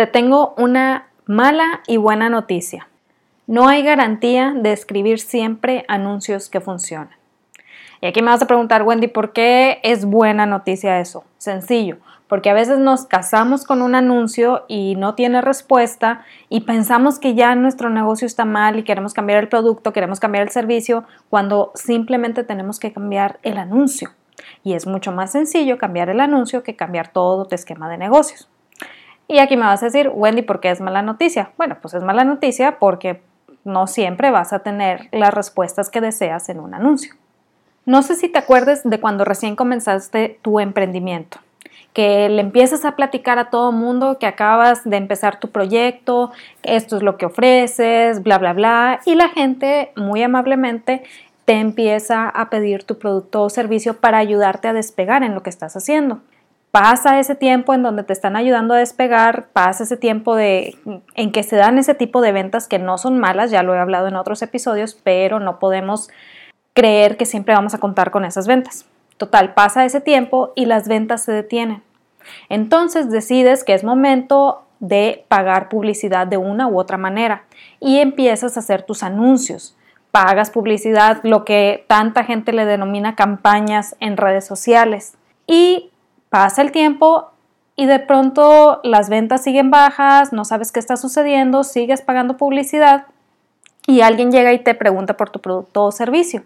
Te 0.00 0.06
tengo 0.06 0.54
una 0.56 1.08
mala 1.26 1.82
y 1.86 1.98
buena 1.98 2.30
noticia. 2.30 2.88
No 3.46 3.68
hay 3.68 3.82
garantía 3.82 4.54
de 4.56 4.72
escribir 4.72 5.20
siempre 5.20 5.84
anuncios 5.88 6.48
que 6.48 6.62
funcionan. 6.62 7.10
Y 8.00 8.06
aquí 8.06 8.22
me 8.22 8.30
vas 8.30 8.40
a 8.40 8.46
preguntar, 8.46 8.82
Wendy, 8.82 9.08
¿por 9.08 9.34
qué 9.34 9.78
es 9.82 10.06
buena 10.06 10.46
noticia 10.46 11.00
eso? 11.00 11.24
Sencillo, 11.36 11.98
porque 12.28 12.48
a 12.48 12.54
veces 12.54 12.78
nos 12.78 13.04
casamos 13.04 13.66
con 13.66 13.82
un 13.82 13.94
anuncio 13.94 14.64
y 14.68 14.94
no 14.96 15.14
tiene 15.14 15.42
respuesta 15.42 16.24
y 16.48 16.60
pensamos 16.62 17.18
que 17.18 17.34
ya 17.34 17.54
nuestro 17.54 17.90
negocio 17.90 18.26
está 18.26 18.46
mal 18.46 18.78
y 18.78 18.84
queremos 18.84 19.12
cambiar 19.12 19.40
el 19.42 19.50
producto, 19.50 19.92
queremos 19.92 20.18
cambiar 20.18 20.44
el 20.44 20.50
servicio, 20.50 21.04
cuando 21.28 21.72
simplemente 21.74 22.42
tenemos 22.42 22.80
que 22.80 22.94
cambiar 22.94 23.38
el 23.42 23.58
anuncio. 23.58 24.12
Y 24.64 24.72
es 24.72 24.86
mucho 24.86 25.12
más 25.12 25.32
sencillo 25.32 25.76
cambiar 25.76 26.08
el 26.08 26.20
anuncio 26.20 26.62
que 26.62 26.74
cambiar 26.74 27.12
todo 27.12 27.44
tu 27.44 27.54
esquema 27.54 27.90
de 27.90 27.98
negocios. 27.98 28.48
Y 29.30 29.38
aquí 29.38 29.56
me 29.56 29.64
vas 29.64 29.80
a 29.80 29.86
decir, 29.86 30.10
Wendy, 30.12 30.42
¿por 30.42 30.58
qué 30.58 30.72
es 30.72 30.80
mala 30.80 31.02
noticia? 31.02 31.52
Bueno, 31.56 31.76
pues 31.80 31.94
es 31.94 32.02
mala 32.02 32.24
noticia 32.24 32.80
porque 32.80 33.22
no 33.62 33.86
siempre 33.86 34.32
vas 34.32 34.52
a 34.52 34.58
tener 34.58 35.08
las 35.12 35.32
respuestas 35.32 35.88
que 35.88 36.00
deseas 36.00 36.48
en 36.48 36.58
un 36.58 36.74
anuncio. 36.74 37.14
No 37.86 38.02
sé 38.02 38.16
si 38.16 38.28
te 38.28 38.40
acuerdas 38.40 38.80
de 38.82 38.98
cuando 38.98 39.24
recién 39.24 39.54
comenzaste 39.54 40.40
tu 40.42 40.58
emprendimiento, 40.58 41.38
que 41.92 42.28
le 42.28 42.40
empiezas 42.40 42.84
a 42.84 42.96
platicar 42.96 43.38
a 43.38 43.50
todo 43.50 43.70
mundo 43.70 44.18
que 44.18 44.26
acabas 44.26 44.82
de 44.82 44.96
empezar 44.96 45.38
tu 45.38 45.48
proyecto, 45.50 46.32
esto 46.64 46.96
es 46.96 47.04
lo 47.04 47.16
que 47.16 47.26
ofreces, 47.26 48.24
bla, 48.24 48.36
bla, 48.38 48.52
bla, 48.52 49.00
y 49.06 49.14
la 49.14 49.28
gente 49.28 49.92
muy 49.94 50.24
amablemente 50.24 51.04
te 51.44 51.52
empieza 51.52 52.28
a 52.28 52.50
pedir 52.50 52.82
tu 52.82 52.98
producto 52.98 53.44
o 53.44 53.48
servicio 53.48 53.96
para 53.96 54.18
ayudarte 54.18 54.66
a 54.66 54.72
despegar 54.72 55.22
en 55.22 55.36
lo 55.36 55.44
que 55.44 55.50
estás 55.50 55.76
haciendo 55.76 56.20
pasa 56.70 57.18
ese 57.18 57.34
tiempo 57.34 57.74
en 57.74 57.82
donde 57.82 58.04
te 58.04 58.12
están 58.12 58.36
ayudando 58.36 58.74
a 58.74 58.78
despegar, 58.78 59.48
pasa 59.52 59.84
ese 59.84 59.96
tiempo 59.96 60.36
de, 60.36 60.76
en 61.14 61.32
que 61.32 61.42
se 61.42 61.56
dan 61.56 61.78
ese 61.78 61.94
tipo 61.94 62.20
de 62.20 62.32
ventas 62.32 62.68
que 62.68 62.78
no 62.78 62.98
son 62.98 63.18
malas, 63.18 63.50
ya 63.50 63.62
lo 63.62 63.74
he 63.74 63.78
hablado 63.78 64.08
en 64.08 64.16
otros 64.16 64.42
episodios, 64.42 64.98
pero 65.02 65.40
no 65.40 65.58
podemos 65.58 66.08
creer 66.72 67.16
que 67.16 67.26
siempre 67.26 67.54
vamos 67.54 67.74
a 67.74 67.78
contar 67.78 68.10
con 68.10 68.24
esas 68.24 68.46
ventas. 68.46 68.86
Total, 69.16 69.54
pasa 69.54 69.84
ese 69.84 70.00
tiempo 70.00 70.52
y 70.54 70.66
las 70.66 70.88
ventas 70.88 71.24
se 71.24 71.32
detienen. 71.32 71.82
Entonces 72.48 73.10
decides 73.10 73.64
que 73.64 73.74
es 73.74 73.84
momento 73.84 74.62
de 74.78 75.24
pagar 75.28 75.68
publicidad 75.68 76.26
de 76.26 76.36
una 76.36 76.66
u 76.68 76.78
otra 76.78 76.96
manera 76.96 77.44
y 77.80 77.98
empiezas 77.98 78.56
a 78.56 78.60
hacer 78.60 78.82
tus 78.82 79.02
anuncios. 79.02 79.76
Pagas 80.10 80.50
publicidad, 80.50 81.20
lo 81.22 81.44
que 81.44 81.84
tanta 81.86 82.24
gente 82.24 82.52
le 82.52 82.64
denomina 82.64 83.14
campañas 83.14 83.94
en 84.00 84.16
redes 84.16 84.46
sociales. 84.46 85.14
Y 85.46 85.90
Pasa 86.30 86.62
el 86.62 86.72
tiempo 86.72 87.32
y 87.74 87.86
de 87.86 87.98
pronto 87.98 88.80
las 88.84 89.08
ventas 89.08 89.42
siguen 89.42 89.70
bajas, 89.70 90.32
no 90.32 90.44
sabes 90.44 90.70
qué 90.70 90.78
está 90.78 90.96
sucediendo, 90.96 91.64
sigues 91.64 92.02
pagando 92.02 92.36
publicidad 92.36 93.06
y 93.86 94.02
alguien 94.02 94.30
llega 94.30 94.52
y 94.52 94.60
te 94.60 94.74
pregunta 94.74 95.16
por 95.16 95.30
tu 95.30 95.40
producto 95.40 95.84
o 95.84 95.92
servicio. 95.92 96.44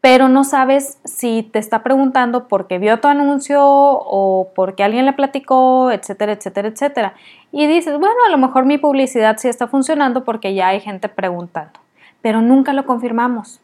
Pero 0.00 0.28
no 0.28 0.44
sabes 0.44 0.98
si 1.04 1.42
te 1.42 1.58
está 1.58 1.82
preguntando 1.82 2.46
porque 2.46 2.78
vio 2.78 3.00
tu 3.00 3.08
anuncio 3.08 3.60
o 3.64 4.50
porque 4.54 4.84
alguien 4.84 5.06
le 5.06 5.14
platicó, 5.14 5.90
etcétera, 5.90 6.32
etcétera, 6.32 6.68
etcétera. 6.68 7.14
Y 7.50 7.66
dices, 7.66 7.98
bueno, 7.98 8.16
a 8.28 8.30
lo 8.30 8.38
mejor 8.38 8.66
mi 8.66 8.78
publicidad 8.78 9.38
sí 9.38 9.48
está 9.48 9.66
funcionando 9.66 10.22
porque 10.22 10.54
ya 10.54 10.68
hay 10.68 10.80
gente 10.80 11.08
preguntando. 11.08 11.80
Pero 12.20 12.42
nunca 12.42 12.72
lo 12.74 12.84
confirmamos. 12.84 13.60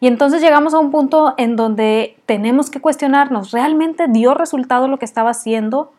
Y 0.00 0.06
entonces 0.06 0.40
llegamos 0.42 0.74
a 0.74 0.78
un 0.78 0.90
punto 0.90 1.34
en 1.36 1.56
donde 1.56 2.16
tenemos 2.26 2.70
que 2.70 2.80
cuestionarnos, 2.80 3.52
¿realmente 3.52 4.06
dio 4.08 4.34
resultado 4.34 4.88
lo 4.88 4.98
que 4.98 5.04
estaba 5.04 5.30
haciendo? 5.30 5.92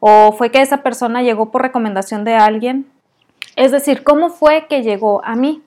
¿O 0.00 0.32
fue 0.32 0.50
que 0.50 0.62
esa 0.62 0.78
persona 0.78 1.22
llegó 1.22 1.50
por 1.50 1.62
recomendación 1.62 2.24
de 2.24 2.34
alguien? 2.34 2.86
Es 3.56 3.70
decir, 3.70 4.02
¿cómo 4.02 4.30
fue 4.30 4.66
que 4.68 4.82
llegó 4.82 5.24
a 5.24 5.36
mí? 5.36 5.62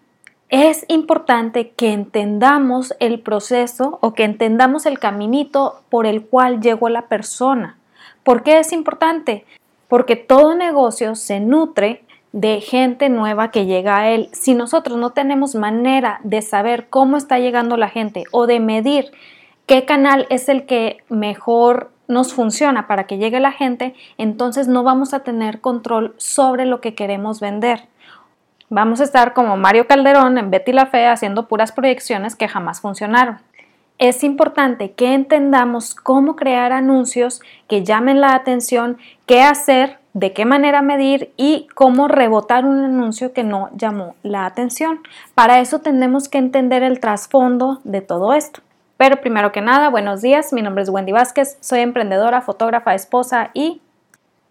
Es 0.50 0.86
importante 0.90 1.72
que 1.72 1.92
entendamos 1.92 2.94
el 3.00 3.20
proceso 3.20 3.98
o 4.02 4.14
que 4.14 4.24
entendamos 4.24 4.86
el 4.86 5.00
caminito 5.00 5.82
por 5.90 6.06
el 6.06 6.26
cual 6.26 6.62
llegó 6.62 6.90
la 6.90 7.08
persona. 7.08 7.78
¿Por 8.24 8.44
qué 8.44 8.60
es 8.60 8.72
importante? 8.72 9.46
Porque 9.88 10.16
todo 10.16 10.56
negocio 10.56 11.16
se 11.16 11.40
nutre 11.40 12.04
de 12.36 12.60
gente 12.60 13.08
nueva 13.08 13.50
que 13.50 13.66
llega 13.66 13.98
a 13.98 14.10
él. 14.10 14.28
Si 14.34 14.56
nosotros 14.56 14.98
no 14.98 15.12
tenemos 15.12 15.56
manera 15.56 16.20
de 16.26 16.42
saber 16.42 16.88
cómo 16.90 17.16
está 17.16 17.40
llegando 17.40 17.78
la 17.78 17.88
gente 17.88 18.26
o 18.32 18.46
de 18.46 18.60
medir 18.60 19.14
qué 19.68 19.86
canal 19.86 20.28
es 20.30 20.50
el 20.50 20.66
que 20.66 20.98
mejor 21.08 21.92
nos 22.10 22.34
funciona 22.34 22.88
para 22.88 23.06
que 23.06 23.18
llegue 23.18 23.40
la 23.40 23.54
gente, 23.54 23.96
entonces 24.18 24.68
no 24.68 24.84
vamos 24.84 25.14
a 25.14 25.22
tener 25.22 25.62
control 25.62 26.14
sobre 26.18 26.66
lo 26.66 26.82
que 26.82 26.94
queremos 26.94 27.40
vender. 27.40 27.88
Vamos 28.70 29.00
a 29.00 29.06
estar 29.06 29.34
como 29.34 29.56
Mario 29.56 29.88
Calderón 29.88 30.38
en 30.38 30.52
Betty 30.52 30.74
la 30.74 30.88
Fe 30.88 31.08
haciendo 31.08 31.48
puras 31.48 31.72
proyecciones 31.72 32.36
que 32.36 32.50
jamás 32.50 32.82
funcionaron. 32.82 33.38
Es 33.98 34.26
importante 34.26 34.92
que 34.92 35.14
entendamos 35.14 35.96
cómo 35.96 36.36
crear 36.36 36.74
anuncios 36.74 37.40
que 37.70 37.86
llamen 37.86 38.20
la 38.20 38.36
atención, 38.36 38.98
qué 39.26 39.42
hacer 39.42 40.00
de 40.16 40.32
qué 40.32 40.46
manera 40.46 40.82
medir 40.82 41.34
y 41.36 41.68
cómo 41.76 42.08
rebotar 42.08 42.66
un 42.66 42.80
anuncio 42.80 43.34
que 43.34 43.44
no 43.44 43.70
llamó 43.76 44.16
la 44.24 44.46
atención. 44.46 45.02
Para 45.36 45.60
eso 45.60 45.80
tenemos 45.80 46.30
que 46.30 46.38
entender 46.38 46.84
el 46.84 47.02
trasfondo 47.02 47.82
de 47.84 48.00
todo 48.00 48.34
esto. 48.34 48.62
Pero 48.96 49.20
primero 49.20 49.52
que 49.52 49.60
nada, 49.60 49.90
buenos 49.90 50.22
días, 50.22 50.54
mi 50.54 50.62
nombre 50.62 50.84
es 50.84 50.90
Wendy 50.90 51.12
Vázquez, 51.12 51.58
soy 51.60 51.82
emprendedora, 51.82 52.42
fotógrafa, 52.42 52.96
esposa 52.96 53.52
y 53.54 53.82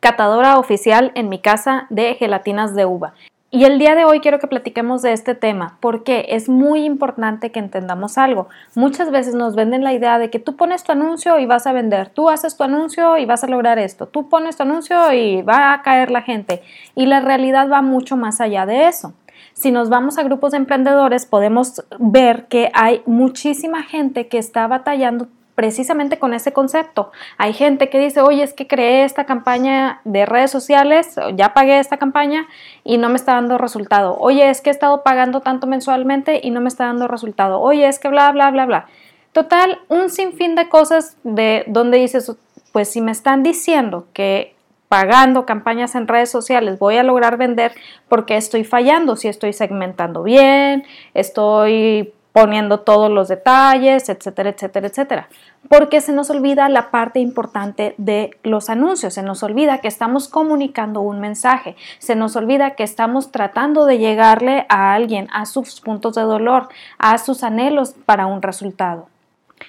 catadora 0.01 0.59
oficial 0.59 1.13
en 1.15 1.31
mi 1.31 1.39
casa 1.39 1.87
de 1.89 2.15
gelatinas 2.17 2.75
de 2.75 2.85
uva. 2.85 3.15
Y 3.55 3.67
el 3.67 3.79
día 3.79 3.95
de 3.95 4.05
hoy 4.05 4.19
quiero 4.19 4.41
que 4.41 4.49
platiquemos 4.49 5.01
de 5.03 5.13
este 5.13 5.37
tema 5.37 5.77
porque 5.79 6.27
es 6.31 6.49
muy 6.49 6.85
importante 6.85 7.53
que 7.53 7.61
entendamos 7.61 8.19
algo. 8.19 8.49
Muchas 8.75 9.13
veces 9.13 9.37
nos 9.37 9.55
venden 9.55 9.85
la 9.85 9.93
idea 9.93 10.19
de 10.19 10.29
que 10.29 10.41
tú 10.41 10.57
pones 10.57 10.83
tu 10.83 10.91
anuncio 10.91 11.39
y 11.39 11.47
vas 11.47 11.69
a 11.69 11.73
vender, 11.73 12.09
tú 12.09 12.31
haces 12.31 12.57
tu 12.57 12.65
anuncio 12.65 13.17
y 13.17 13.27
vas 13.27 13.45
a 13.45 13.47
lograr 13.47 13.79
esto, 13.79 14.09
tú 14.09 14.29
pones 14.29 14.57
tu 14.57 14.65
anuncio 14.65 15.13
y 15.13 15.43
va 15.43 15.73
a 15.73 15.83
caer 15.83 16.11
la 16.11 16.23
gente. 16.23 16.63
Y 16.97 17.07
la 17.07 17.21
realidad 17.21 17.71
va 17.71 17.81
mucho 17.81 18.17
más 18.17 18.41
allá 18.41 18.67
de 18.67 18.89
eso. 18.89 19.15
Si 19.53 19.71
nos 19.71 19.89
vamos 19.89 20.19
a 20.19 20.25
grupos 20.25 20.51
de 20.51 20.57
emprendedores 20.57 21.25
podemos 21.25 21.85
ver 22.01 22.47
que 22.47 22.73
hay 22.75 23.03
muchísima 23.07 23.85
gente 23.85 24.27
que 24.27 24.39
está 24.39 24.67
batallando 24.67 25.29
precisamente 25.55 26.19
con 26.19 26.35
ese 26.35 26.53
concepto. 26.53 27.13
Hay 27.39 27.53
gente 27.53 27.89
que 27.89 27.99
dice, 27.99 28.21
oye, 28.21 28.43
es 28.43 28.55
que 28.55 28.67
creé 28.67 29.05
esta 29.05 29.25
campaña 29.25 30.01
de 30.05 30.27
redes 30.27 30.51
sociales, 30.51 31.17
ya 31.35 31.55
pagué 31.55 31.79
esta 31.79 31.97
campaña 31.97 32.47
y 32.83 32.99
no 32.99 33.09
me 33.09 33.17
está 33.17 33.35
dando 33.35 33.59
resultado. 33.59 34.17
Oye, 34.19 34.49
es 34.51 34.61
que 34.61 34.71
he 34.71 34.73
estado 34.73 35.03
pagando 35.03 35.41
tanto 35.41 35.67
mensualmente 35.67 36.41
y 36.43 36.51
no 36.51 36.61
me 36.61 36.69
está 36.69 36.87
dando 36.87 37.09
resultado. 37.09 37.61
Oye, 37.61 37.87
es 37.87 37.99
que 37.99 38.09
bla, 38.09 38.33
bla, 38.33 38.51
bla, 38.51 38.67
bla. 38.67 38.87
Total, 39.33 39.81
un 39.89 40.11
sinfín 40.11 40.55
de 40.55 40.69
cosas 40.69 41.17
de 41.25 41.65
donde 41.67 41.99
dices, 41.99 42.37
pues 42.73 42.91
si 42.91 43.01
me 43.01 43.13
están 43.13 43.43
diciendo 43.43 44.07
que 44.13 44.55
pagando 44.89 45.45
campañas 45.45 45.95
en 45.97 46.07
redes 46.07 46.31
sociales 46.31 46.79
voy 46.79 46.99
a 46.99 47.03
lograr 47.03 47.37
vender 47.37 47.73
porque 48.09 48.37
estoy 48.37 48.63
fallando, 48.63 49.17
si 49.17 49.27
estoy 49.29 49.53
segmentando 49.53 50.23
bien, 50.23 50.85
estoy 51.15 52.13
poniendo 52.35 52.81
todos 52.81 53.13
los 53.13 53.29
detalles, 53.29 54.09
etcétera, 54.09 54.51
etcétera, 54.51 54.89
etcétera. 54.89 55.29
Porque 55.69 56.01
se 56.01 56.13
nos 56.13 56.31
olvida 56.31 56.69
la 56.69 56.91
parte 56.91 57.21
importante 57.21 57.95
de 57.97 58.37
los 58.43 58.71
anuncios, 58.71 59.15
se 59.15 59.23
nos 59.23 59.45
olvida 59.45 59.79
que 59.79 59.87
estamos 59.87 60.27
comunicando 60.27 61.01
un 61.01 61.21
mensaje, 61.21 61.77
se 62.01 62.17
nos 62.17 62.35
olvida 62.35 62.73
que 62.73 62.83
estamos 62.83 63.31
tratando 63.31 63.87
de 63.87 63.99
llegarle 63.99 64.67
a 64.69 64.95
alguien, 64.95 65.29
a 65.33 65.47
sus 65.47 65.81
puntos 65.81 66.17
de 66.17 66.23
dolor, 66.23 66.69
a 66.99 67.19
sus 67.19 67.45
anhelos 67.45 67.95
para 68.05 68.27
un 68.27 68.43
resultado. 68.43 69.07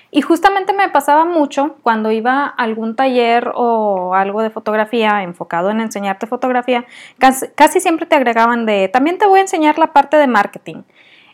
Y 0.10 0.24
justamente 0.24 0.74
me 0.74 0.90
pasaba 0.90 1.24
mucho 1.24 1.76
cuando 1.84 2.10
iba 2.10 2.46
a 2.46 2.48
algún 2.48 2.96
taller 2.96 3.52
o 3.54 4.16
algo 4.16 4.42
de 4.42 4.50
fotografía 4.50 5.22
enfocado 5.22 5.70
en 5.70 5.82
enseñarte 5.82 6.26
fotografía, 6.26 6.86
casi, 7.20 7.48
casi 7.50 7.80
siempre 7.80 8.08
te 8.08 8.16
agregaban 8.16 8.66
de, 8.66 8.88
también 8.88 9.20
te 9.20 9.28
voy 9.28 9.38
a 9.38 9.44
enseñar 9.44 9.78
la 9.78 9.94
parte 9.94 10.18
de 10.18 10.26
marketing. 10.26 10.82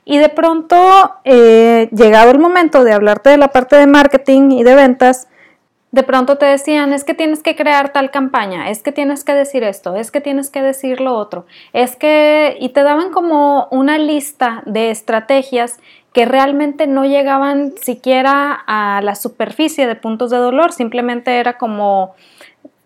Y 0.03 0.17
de 0.17 0.29
pronto, 0.29 1.15
eh, 1.23 1.89
llegado 1.91 2.31
el 2.31 2.39
momento 2.39 2.83
de 2.83 2.93
hablarte 2.93 3.29
de 3.29 3.37
la 3.37 3.49
parte 3.49 3.75
de 3.75 3.87
marketing 3.87 4.51
y 4.51 4.63
de 4.63 4.75
ventas, 4.75 5.27
de 5.91 6.03
pronto 6.03 6.37
te 6.37 6.45
decían, 6.45 6.93
es 6.93 7.03
que 7.03 7.13
tienes 7.13 7.43
que 7.43 7.55
crear 7.55 7.91
tal 7.91 8.11
campaña, 8.11 8.69
es 8.69 8.81
que 8.81 8.93
tienes 8.93 9.23
que 9.25 9.33
decir 9.33 9.63
esto, 9.63 9.95
es 9.95 10.09
que 10.09 10.21
tienes 10.21 10.49
que 10.49 10.61
decir 10.61 11.01
lo 11.01 11.15
otro, 11.15 11.45
es 11.73 11.97
que, 11.97 12.57
y 12.61 12.69
te 12.69 12.83
daban 12.83 13.11
como 13.11 13.67
una 13.71 13.97
lista 13.97 14.63
de 14.65 14.89
estrategias 14.89 15.79
que 16.13 16.25
realmente 16.25 16.87
no 16.87 17.05
llegaban 17.05 17.73
siquiera 17.77 18.53
a 18.67 19.01
la 19.01 19.15
superficie 19.15 19.85
de 19.85 19.95
puntos 19.95 20.31
de 20.31 20.37
dolor, 20.37 20.71
simplemente 20.71 21.39
era 21.39 21.57
como, 21.57 22.15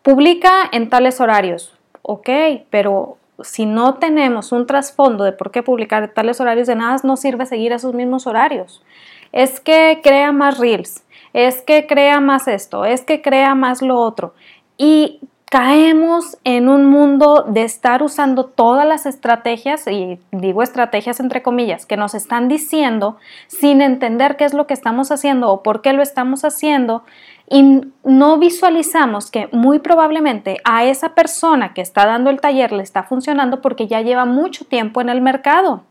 publica 0.01 0.67
en 0.71 0.89
tales 0.89 1.21
horarios, 1.21 1.77
ok, 2.01 2.29
pero 2.71 3.17
si 3.43 3.65
no 3.65 3.95
tenemos 3.95 4.51
un 4.51 4.65
trasfondo 4.65 5.23
de 5.23 5.31
por 5.31 5.51
qué 5.51 5.63
publicar 5.63 6.13
tales 6.13 6.39
horarios, 6.39 6.67
de 6.67 6.75
nada 6.75 6.97
nos 7.03 7.19
sirve 7.19 7.45
seguir 7.45 7.71
esos 7.71 7.93
mismos 7.93 8.27
horarios. 8.27 8.83
Es 9.31 9.59
que 9.59 9.99
crea 10.03 10.31
más 10.31 10.57
reels, 10.57 11.03
es 11.33 11.61
que 11.61 11.87
crea 11.87 12.19
más 12.19 12.47
esto, 12.47 12.85
es 12.85 13.01
que 13.01 13.21
crea 13.21 13.55
más 13.55 13.81
lo 13.81 13.99
otro. 13.99 14.33
Y 14.77 15.19
caemos 15.49 16.37
en 16.43 16.67
un 16.67 16.85
mundo 16.85 17.45
de 17.47 17.63
estar 17.63 18.03
usando 18.03 18.45
todas 18.45 18.85
las 18.85 19.05
estrategias, 19.05 19.87
y 19.87 20.19
digo 20.31 20.63
estrategias 20.63 21.19
entre 21.19 21.43
comillas, 21.43 21.85
que 21.85 21.97
nos 21.97 22.13
están 22.13 22.47
diciendo 22.47 23.17
sin 23.47 23.81
entender 23.81 24.37
qué 24.37 24.45
es 24.45 24.53
lo 24.53 24.67
que 24.67 24.73
estamos 24.73 25.11
haciendo 25.11 25.49
o 25.51 25.63
por 25.63 25.81
qué 25.81 25.93
lo 25.93 26.01
estamos 26.01 26.43
haciendo, 26.43 27.03
y 27.49 27.81
no 28.03 28.37
visualizamos 28.39 29.29
que 29.29 29.49
muy 29.51 29.79
probablemente 29.79 30.57
a 30.63 30.85
esa 30.85 31.13
persona 31.13 31.73
que 31.73 31.81
está 31.81 32.05
dando 32.05 32.29
el 32.29 32.41
taller 32.41 32.71
le 32.71 32.83
está 32.83 33.03
funcionando 33.03 33.61
porque 33.61 33.87
ya 33.87 34.01
lleva 34.01 34.25
mucho 34.25 34.65
tiempo 34.65 35.01
en 35.01 35.09
el 35.09 35.21
mercado. 35.21 35.83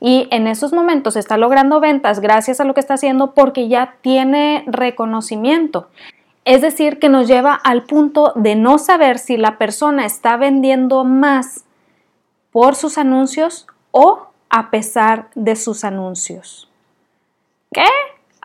Y 0.00 0.28
en 0.30 0.46
esos 0.46 0.72
momentos 0.72 1.16
está 1.16 1.36
logrando 1.36 1.80
ventas 1.80 2.20
gracias 2.20 2.60
a 2.60 2.64
lo 2.64 2.74
que 2.74 2.80
está 2.80 2.94
haciendo 2.94 3.34
porque 3.34 3.68
ya 3.68 3.96
tiene 4.00 4.64
reconocimiento. 4.66 5.88
Es 6.44 6.62
decir, 6.62 6.98
que 6.98 7.08
nos 7.08 7.26
lleva 7.26 7.54
al 7.54 7.84
punto 7.84 8.32
de 8.36 8.54
no 8.54 8.78
saber 8.78 9.18
si 9.18 9.36
la 9.36 9.58
persona 9.58 10.06
está 10.06 10.36
vendiendo 10.36 11.04
más 11.04 11.64
por 12.52 12.74
sus 12.74 12.96
anuncios 12.98 13.66
o 13.90 14.28
a 14.48 14.70
pesar 14.70 15.28
de 15.34 15.56
sus 15.56 15.84
anuncios. 15.84 16.70
¿Qué? 17.72 17.84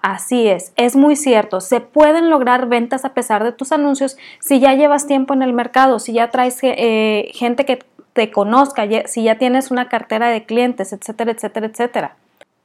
Así 0.03 0.49
es, 0.49 0.73
es 0.75 0.97
muy 0.97 1.15
cierto. 1.15 1.61
Se 1.61 1.79
pueden 1.79 2.29
lograr 2.29 2.67
ventas 2.67 3.05
a 3.05 3.13
pesar 3.13 3.41
de 3.45 3.53
tus 3.53 3.71
anuncios 3.71 4.17
si 4.41 4.59
ya 4.59 4.73
llevas 4.73 5.07
tiempo 5.07 5.33
en 5.33 5.41
el 5.41 5.53
mercado, 5.53 5.97
si 5.97 6.11
ya 6.11 6.29
traes 6.29 6.59
eh, 6.61 7.31
gente 7.33 7.63
que 7.63 7.79
te 8.11 8.29
conozca, 8.29 8.83
si 9.05 9.23
ya 9.23 9.37
tienes 9.37 9.71
una 9.71 9.87
cartera 9.87 10.27
de 10.27 10.43
clientes, 10.43 10.91
etcétera, 10.91 11.31
etcétera, 11.31 11.67
etcétera. 11.67 12.17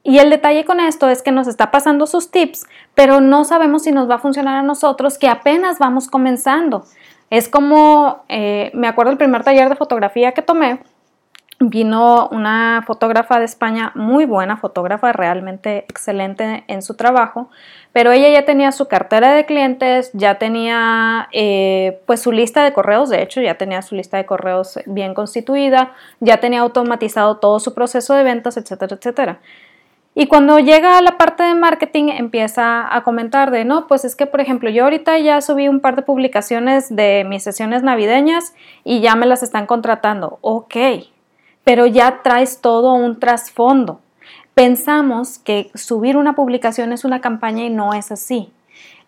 Y 0.02 0.19
el 0.19 0.31
detalle 0.31 0.64
con 0.64 0.81
esto 0.81 1.08
es 1.08 1.23
que 1.23 1.31
nos 1.31 1.46
está 1.46 1.70
pasando 1.70 2.08
sus 2.08 2.32
tips, 2.32 2.67
pero 2.96 3.20
no 3.20 3.44
sabemos 3.44 3.85
si 3.85 3.93
nos 3.93 4.11
va 4.11 4.17
a 4.17 4.19
funcionar 4.19 4.56
a 4.56 4.62
nosotros 4.62 5.17
que 5.17 5.29
apenas 5.29 5.79
vamos 5.79 6.08
comenzando. 6.08 6.87
Es 7.31 7.49
como, 7.49 8.25
eh, 8.29 8.73
me 8.75 8.88
acuerdo 8.88 9.12
el 9.12 9.19
primer 9.19 9.44
taller 9.44 9.69
de 9.69 9.76
fotografía 9.76 10.32
que 10.32 10.43
tomé, 10.43 10.81
vino 11.60 12.28
una 12.31 12.84
fotógrafa 12.87 13.38
de 13.38 13.44
España, 13.44 13.90
muy 13.94 14.25
buena 14.26 14.56
fotógrafa, 14.56 15.12
realmente 15.12 15.78
excelente 15.88 16.64
en 16.69 16.82
su 16.82 16.94
trabajo, 16.94 17.50
pero 17.93 18.12
ella 18.12 18.28
ya 18.28 18.44
tenía 18.44 18.70
su 18.70 18.87
cartera 18.87 19.34
de 19.34 19.44
clientes, 19.44 20.10
ya 20.12 20.38
tenía 20.38 21.28
eh, 21.32 22.00
pues 22.06 22.22
su 22.22 22.31
lista 22.31 22.62
de 22.62 22.72
correos, 22.72 23.10
de 23.10 23.22
hecho 23.22 23.40
ya 23.40 23.56
tenía 23.56 23.82
su 23.82 23.96
lista 23.96 24.16
de 24.16 24.26
correos 24.26 24.78
bien 24.87 25.14
constituida, 25.14 25.94
ya 26.20 26.38
tenía 26.38 26.60
automatizado 26.60 27.38
todo 27.38 27.58
su 27.58 27.75
proceso 27.75 28.14
de 28.14 28.22
ventas, 28.22 28.56
etcétera, 28.56 28.96
etcétera. 28.96 29.40
Y 30.14 30.26
cuando 30.26 30.58
llega 30.58 30.99
a 30.99 31.02
la 31.02 31.16
parte 31.16 31.44
de 31.44 31.54
marketing 31.54 32.08
empieza 32.08 32.93
a 32.93 33.04
comentar 33.04 33.52
de, 33.52 33.64
no, 33.64 33.87
pues 33.87 34.04
es 34.04 34.16
que, 34.16 34.26
por 34.26 34.40
ejemplo, 34.40 34.69
yo 34.69 34.84
ahorita 34.84 35.16
ya 35.19 35.40
subí 35.40 35.69
un 35.69 35.78
par 35.78 35.94
de 35.94 36.02
publicaciones 36.02 36.94
de 36.94 37.25
mis 37.28 37.44
sesiones 37.44 37.84
navideñas 37.84 38.52
y 38.82 39.00
ya 39.00 39.14
me 39.14 39.26
las 39.26 39.44
están 39.44 39.66
contratando. 39.66 40.38
Ok, 40.40 40.75
pero 41.68 41.84
ya 41.84 42.22
traes 42.22 42.62
todo 42.62 42.94
un 42.94 43.20
trasfondo. 43.20 44.00
Pensamos 44.54 45.38
que 45.38 45.70
subir 45.74 46.16
una 46.16 46.34
publicación 46.34 46.94
es 46.94 47.04
una 47.04 47.20
campaña 47.20 47.64
y 47.64 47.68
no 47.68 47.92
es 47.92 48.10
así. 48.10 48.50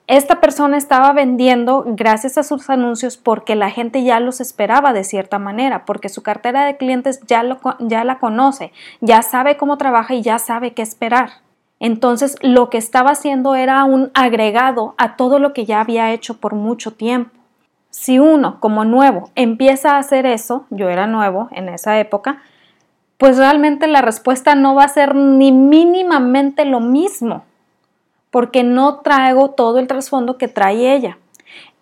Esta 0.07 0.43
persona 0.43 0.77
estaba 0.77 1.15
vendiendo 1.15 1.85
gracias 1.87 2.37
a 2.37 2.43
sus 2.43 2.69
anuncios 2.69 3.17
porque 3.17 3.55
la 3.55 3.71
gente 3.71 4.05
ya 4.05 4.21
los 4.21 4.43
esperaba 4.43 4.93
de 4.93 5.05
cierta 5.05 5.39
manera, 5.39 5.87
porque 5.87 6.11
su 6.11 6.23
cartera 6.23 6.67
de 6.67 6.77
clientes 6.77 7.23
ya, 7.27 7.43
lo, 7.43 7.61
ya 7.79 8.05
la 8.05 8.19
conoce, 8.19 8.73
ya 9.01 9.23
sabe 9.23 9.57
cómo 9.57 9.79
trabaja 9.79 10.13
y 10.13 10.21
ya 10.21 10.39
sabe 10.39 10.75
qué 10.75 10.83
esperar. 10.83 11.31
Entonces 11.79 12.37
lo 12.43 12.69
que 12.69 12.77
estaba 12.77 13.13
haciendo 13.13 13.55
era 13.55 13.83
un 13.85 14.11
agregado 14.13 14.95
a 14.99 15.17
todo 15.17 15.39
lo 15.39 15.55
que 15.55 15.65
ya 15.65 15.81
había 15.81 16.13
hecho 16.13 16.37
por 16.37 16.55
mucho 16.55 16.93
tiempo. 16.93 17.31
Si 17.89 18.19
uno 18.19 18.61
como 18.61 18.85
nuevo 18.85 19.31
empieza 19.35 19.93
a 19.93 19.99
hacer 19.99 20.27
eso, 20.27 20.67
yo 20.69 20.91
era 20.91 21.07
nuevo 21.07 21.49
en 21.53 21.71
esa 21.71 21.99
época, 21.99 22.43
pues 23.21 23.37
realmente 23.37 23.87
la 23.87 24.01
respuesta 24.01 24.55
no 24.55 24.75
va 24.75 24.85
a 24.85 24.89
ser 24.89 25.15
ni 25.15 25.53
mínimamente 25.53 26.65
lo 26.65 26.81
mismo 26.81 27.45
porque 28.31 28.63
no 28.63 29.01
traigo 29.01 29.51
todo 29.51 29.79
el 29.79 29.87
trasfondo 29.87 30.39
que 30.39 30.49
trae 30.49 30.95
ella. 30.95 31.19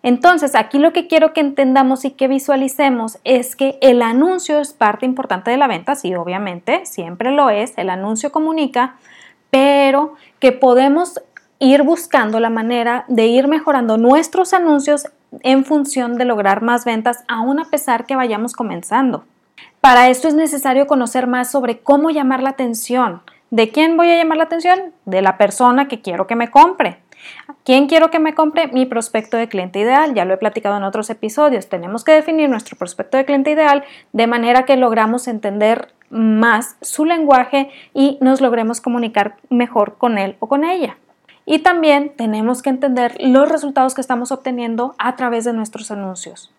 Entonces, 0.03 0.53
aquí 0.53 0.79
lo 0.79 0.91
que 0.91 1.07
quiero 1.07 1.31
que 1.31 1.39
entendamos 1.39 2.03
y 2.03 2.11
que 2.11 2.27
visualicemos 2.27 3.19
es 3.23 3.55
que 3.55 3.77
el 3.81 4.01
anuncio 4.01 4.59
es 4.59 4.73
parte 4.73 5.05
importante 5.05 5.49
de 5.49 5.55
la 5.55 5.67
venta, 5.67 5.95
sí, 5.95 6.13
obviamente, 6.13 6.85
siempre 6.85 7.31
lo 7.31 7.49
es, 7.49 7.71
el 7.77 7.89
anuncio 7.89 8.33
comunica, 8.33 8.95
pero 9.49 10.15
que 10.39 10.51
podemos 10.51 11.21
ir 11.59 11.83
buscando 11.83 12.41
la 12.41 12.49
manera 12.49 13.05
de 13.07 13.27
ir 13.27 13.47
mejorando 13.47 13.97
nuestros 13.97 14.53
anuncios 14.53 15.07
en 15.41 15.63
función 15.63 16.17
de 16.17 16.25
lograr 16.25 16.61
más 16.61 16.83
ventas, 16.83 17.23
aún 17.29 17.61
a 17.61 17.69
pesar 17.69 18.05
que 18.05 18.17
vayamos 18.17 18.51
comenzando. 18.51 19.23
Para 19.81 20.09
esto 20.09 20.27
es 20.27 20.33
necesario 20.33 20.87
conocer 20.87 21.27
más 21.27 21.51
sobre 21.51 21.79
cómo 21.79 22.09
llamar 22.09 22.43
la 22.43 22.51
atención, 22.51 23.21
¿De 23.51 23.71
quién 23.71 23.97
voy 23.97 24.11
a 24.11 24.15
llamar 24.15 24.37
la 24.37 24.43
atención? 24.43 24.93
De 25.05 25.23
la 25.23 25.37
persona 25.37 25.87
que 25.87 26.01
quiero 26.01 26.27
que 26.27 26.35
me 26.35 26.51
compre. 26.51 26.99
¿Quién 27.65 27.87
quiero 27.87 28.11
que 28.11 28.19
me 28.19 28.35
compre? 28.35 28.67
Mi 28.67 28.85
prospecto 28.85 29.37
de 29.37 29.49
cliente 29.49 29.79
ideal. 29.79 30.13
Ya 30.13 30.23
lo 30.23 30.35
he 30.35 30.37
platicado 30.37 30.77
en 30.77 30.83
otros 30.83 31.09
episodios. 31.09 31.67
Tenemos 31.67 32.03
que 32.03 32.11
definir 32.11 32.47
nuestro 32.49 32.77
prospecto 32.77 33.17
de 33.17 33.25
cliente 33.25 33.51
ideal 33.51 33.83
de 34.13 34.27
manera 34.27 34.65
que 34.65 34.77
logramos 34.77 35.27
entender 35.27 35.91
más 36.11 36.75
su 36.81 37.05
lenguaje 37.05 37.71
y 37.93 38.19
nos 38.21 38.39
logremos 38.39 38.81
comunicar 38.81 39.37
mejor 39.49 39.97
con 39.97 40.19
él 40.19 40.35
o 40.39 40.47
con 40.47 40.63
ella. 40.63 40.97
Y 41.47 41.59
también 41.59 42.13
tenemos 42.15 42.61
que 42.61 42.69
entender 42.69 43.17
los 43.19 43.49
resultados 43.49 43.95
que 43.95 44.01
estamos 44.01 44.31
obteniendo 44.31 44.93
a 44.99 45.15
través 45.15 45.43
de 45.43 45.53
nuestros 45.53 45.89
anuncios. 45.89 46.53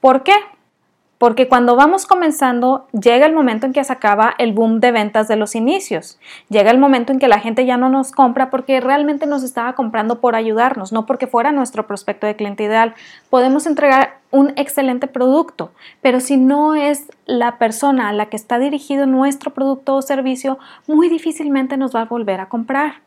¿Por 0.00 0.22
qué? 0.22 0.32
Porque 1.20 1.48
cuando 1.48 1.76
vamos 1.76 2.06
comenzando 2.06 2.86
llega 2.98 3.26
el 3.26 3.34
momento 3.34 3.66
en 3.66 3.74
que 3.74 3.84
se 3.84 3.92
acaba 3.92 4.34
el 4.38 4.54
boom 4.54 4.80
de 4.80 4.90
ventas 4.90 5.28
de 5.28 5.36
los 5.36 5.54
inicios, 5.54 6.18
llega 6.48 6.70
el 6.70 6.78
momento 6.78 7.12
en 7.12 7.18
que 7.18 7.28
la 7.28 7.38
gente 7.38 7.66
ya 7.66 7.76
no 7.76 7.90
nos 7.90 8.10
compra 8.10 8.48
porque 8.48 8.80
realmente 8.80 9.26
nos 9.26 9.42
estaba 9.42 9.74
comprando 9.74 10.22
por 10.22 10.34
ayudarnos, 10.34 10.92
no 10.92 11.04
porque 11.04 11.26
fuera 11.26 11.52
nuestro 11.52 11.86
prospecto 11.86 12.26
de 12.26 12.36
cliente 12.36 12.64
ideal. 12.64 12.94
Podemos 13.28 13.66
entregar 13.66 14.20
un 14.30 14.54
excelente 14.56 15.08
producto, 15.08 15.72
pero 16.00 16.20
si 16.20 16.38
no 16.38 16.74
es 16.74 17.04
la 17.26 17.58
persona 17.58 18.08
a 18.08 18.14
la 18.14 18.30
que 18.30 18.36
está 18.36 18.58
dirigido 18.58 19.04
nuestro 19.04 19.52
producto 19.52 19.96
o 19.96 20.00
servicio, 20.00 20.58
muy 20.86 21.10
difícilmente 21.10 21.76
nos 21.76 21.94
va 21.94 22.00
a 22.00 22.06
volver 22.06 22.40
a 22.40 22.48
comprar. 22.48 23.02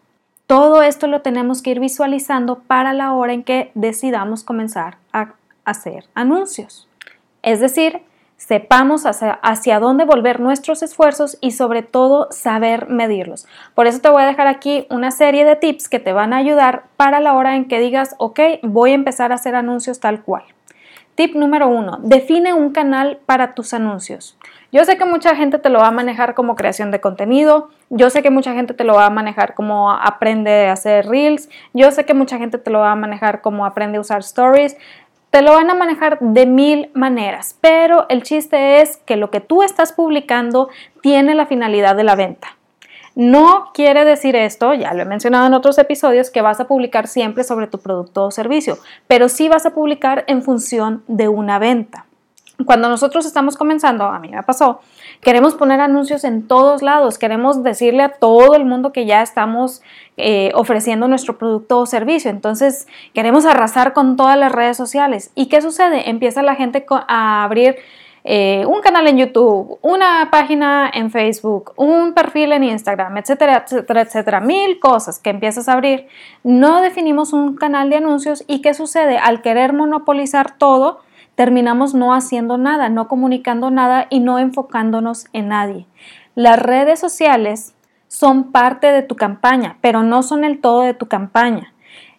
Todo 0.45 0.83
esto 0.83 1.07
lo 1.07 1.21
tenemos 1.21 1.63
que 1.63 1.71
ir 1.71 1.79
visualizando 1.79 2.59
para 2.59 2.93
la 2.93 3.11
hora 3.13 3.33
en 3.33 3.41
que 3.41 3.71
decidamos 3.73 4.43
comenzar 4.43 4.97
a 5.11 5.33
hacer 5.65 6.05
anuncios. 6.13 6.87
Es 7.43 7.59
decir, 7.59 8.01
sepamos 8.37 9.05
hacia, 9.05 9.79
dónde 9.79 10.05
volver 10.05 10.39
nuestros 10.39 10.81
esfuerzos 10.81 11.37
y 11.41 11.51
sobre 11.51 11.83
todo 11.83 12.27
saber 12.31 12.89
medirlos. 12.89 13.47
Por 13.75 13.87
eso 13.87 13.99
te 13.99 14.09
voy 14.09 14.23
a 14.23 14.27
dejar 14.27 14.47
aquí 14.47 14.87
una 14.89 15.11
serie 15.11 15.45
de 15.45 15.55
tips 15.55 15.87
que 15.87 15.99
te 15.99 16.13
van 16.13 16.33
a 16.33 16.37
ayudar 16.37 16.85
para 16.97 17.19
la 17.19 17.33
hora 17.33 17.55
en 17.55 17.65
que 17.65 17.79
digas, 17.79 18.15
ok, 18.17 18.39
voy 18.63 18.91
a 18.91 18.95
empezar 18.95 19.31
a 19.31 19.35
hacer 19.35 19.55
anuncios 19.55 19.99
tal 19.99 20.23
cual. 20.23 20.43
Tip 21.15 21.35
número 21.35 21.67
uno, 21.67 21.99
define 22.01 22.53
un 22.55 22.71
canal 22.71 23.19
para 23.27 23.53
tus 23.53 23.75
anuncios. 23.75 24.35
Yo 24.71 24.83
sé 24.83 24.97
que 24.97 25.05
mucha 25.05 25.35
gente 25.35 25.59
te 25.59 25.69
lo 25.69 25.77
va 25.77 25.89
a 25.89 25.91
manejar 25.91 26.33
como 26.33 26.55
creación 26.55 26.89
de 26.89 26.99
contenido, 26.99 27.69
yo 27.91 28.09
sé 28.09 28.23
que 28.23 28.31
mucha 28.31 28.53
gente 28.55 28.73
te 28.73 28.83
lo 28.83 28.95
va 28.95 29.05
a 29.05 29.11
manejar 29.11 29.53
como 29.53 29.91
aprende 29.91 30.67
a 30.67 30.71
hacer 30.71 31.05
reels, 31.05 31.47
yo 31.73 31.91
sé 31.91 32.05
que 32.05 32.15
mucha 32.15 32.39
gente 32.39 32.57
te 32.57 32.71
lo 32.71 32.79
va 32.79 32.91
a 32.91 32.95
manejar 32.95 33.41
como 33.41 33.67
aprende 33.67 33.99
a 33.99 34.01
usar 34.01 34.21
stories, 34.21 34.75
te 35.33 35.41
lo 35.41 35.53
van 35.53 35.67
a 35.71 35.73
manejar 35.73 36.19
de 36.19 36.45
mil 36.45 36.91
maneras, 36.93 37.57
pero 37.59 38.05
el 38.09 38.21
chiste 38.21 38.81
es 38.81 38.97
que 38.97 39.17
lo 39.17 39.31
que 39.31 39.39
tú 39.39 39.63
estás 39.63 39.91
publicando 39.91 40.69
tiene 41.01 41.33
la 41.33 41.47
finalidad 41.47 41.95
de 41.95 42.03
la 42.03 42.13
venta. 42.13 42.49
No 43.15 43.71
quiere 43.73 44.05
decir 44.05 44.35
esto, 44.35 44.75
ya 44.75 44.93
lo 44.93 45.01
he 45.01 45.05
mencionado 45.05 45.47
en 45.47 45.55
otros 45.55 45.79
episodios, 45.79 46.29
que 46.29 46.43
vas 46.43 46.59
a 46.59 46.67
publicar 46.67 47.07
siempre 47.07 47.43
sobre 47.43 47.65
tu 47.65 47.79
producto 47.79 48.25
o 48.25 48.29
servicio, 48.29 48.77
pero 49.07 49.27
sí 49.27 49.49
vas 49.49 49.65
a 49.65 49.73
publicar 49.73 50.23
en 50.27 50.43
función 50.43 51.03
de 51.07 51.29
una 51.29 51.57
venta. 51.57 52.05
Cuando 52.67 52.87
nosotros 52.87 53.25
estamos 53.25 53.57
comenzando, 53.57 54.03
a 54.03 54.19
mí 54.19 54.29
me 54.29 54.43
pasó, 54.43 54.81
queremos 55.23 55.55
poner 55.55 55.79
anuncios 55.81 56.23
en 56.23 56.47
todos 56.47 56.81
lados, 56.81 57.17
queremos 57.17 57.63
decirle 57.63 58.03
a 58.03 58.09
todo 58.09 58.55
el 58.55 58.65
mundo 58.65 58.91
que 58.91 59.05
ya 59.05 59.21
estamos 59.21 59.81
eh, 60.17 60.51
ofreciendo 60.53 61.07
nuestro 61.07 61.37
producto 61.37 61.79
o 61.79 61.85
servicio, 61.85 62.29
entonces 62.29 62.87
queremos 63.13 63.45
arrasar 63.45 63.93
con 63.93 64.15
todas 64.15 64.37
las 64.37 64.51
redes 64.51 64.77
sociales. 64.77 65.31
¿Y 65.35 65.47
qué 65.47 65.61
sucede? 65.61 66.09
Empieza 66.09 66.43
la 66.43 66.55
gente 66.55 66.85
a 66.89 67.43
abrir 67.43 67.77
eh, 68.25 68.65
un 68.67 68.81
canal 68.81 69.07
en 69.07 69.17
YouTube, 69.17 69.79
una 69.81 70.29
página 70.31 70.89
en 70.93 71.11
Facebook, 71.11 71.73
un 71.75 72.13
perfil 72.13 72.53
en 72.53 72.63
Instagram, 72.63 73.17
etcétera, 73.17 73.65
etcétera, 73.65 74.01
etcétera, 74.01 74.39
mil 74.39 74.79
cosas 74.79 75.19
que 75.19 75.29
empiezas 75.29 75.67
a 75.67 75.73
abrir. 75.73 76.07
No 76.43 76.81
definimos 76.81 77.33
un 77.33 77.55
canal 77.55 77.89
de 77.89 77.97
anuncios 77.97 78.45
y 78.47 78.61
¿qué 78.61 78.73
sucede? 78.73 79.17
Al 79.17 79.41
querer 79.41 79.73
monopolizar 79.73 80.57
todo, 80.57 80.99
terminamos 81.35 81.93
no 81.93 82.13
haciendo 82.13 82.57
nada, 82.57 82.89
no 82.89 83.07
comunicando 83.07 83.71
nada 83.71 84.07
y 84.09 84.19
no 84.19 84.39
enfocándonos 84.39 85.25
en 85.33 85.49
nadie. 85.49 85.87
Las 86.35 86.59
redes 86.59 86.99
sociales 86.99 87.73
son 88.07 88.51
parte 88.51 88.91
de 88.91 89.01
tu 89.01 89.15
campaña, 89.15 89.77
pero 89.81 90.03
no 90.03 90.23
son 90.23 90.43
el 90.43 90.61
todo 90.61 90.81
de 90.81 90.93
tu 90.93 91.07
campaña. 91.07 91.73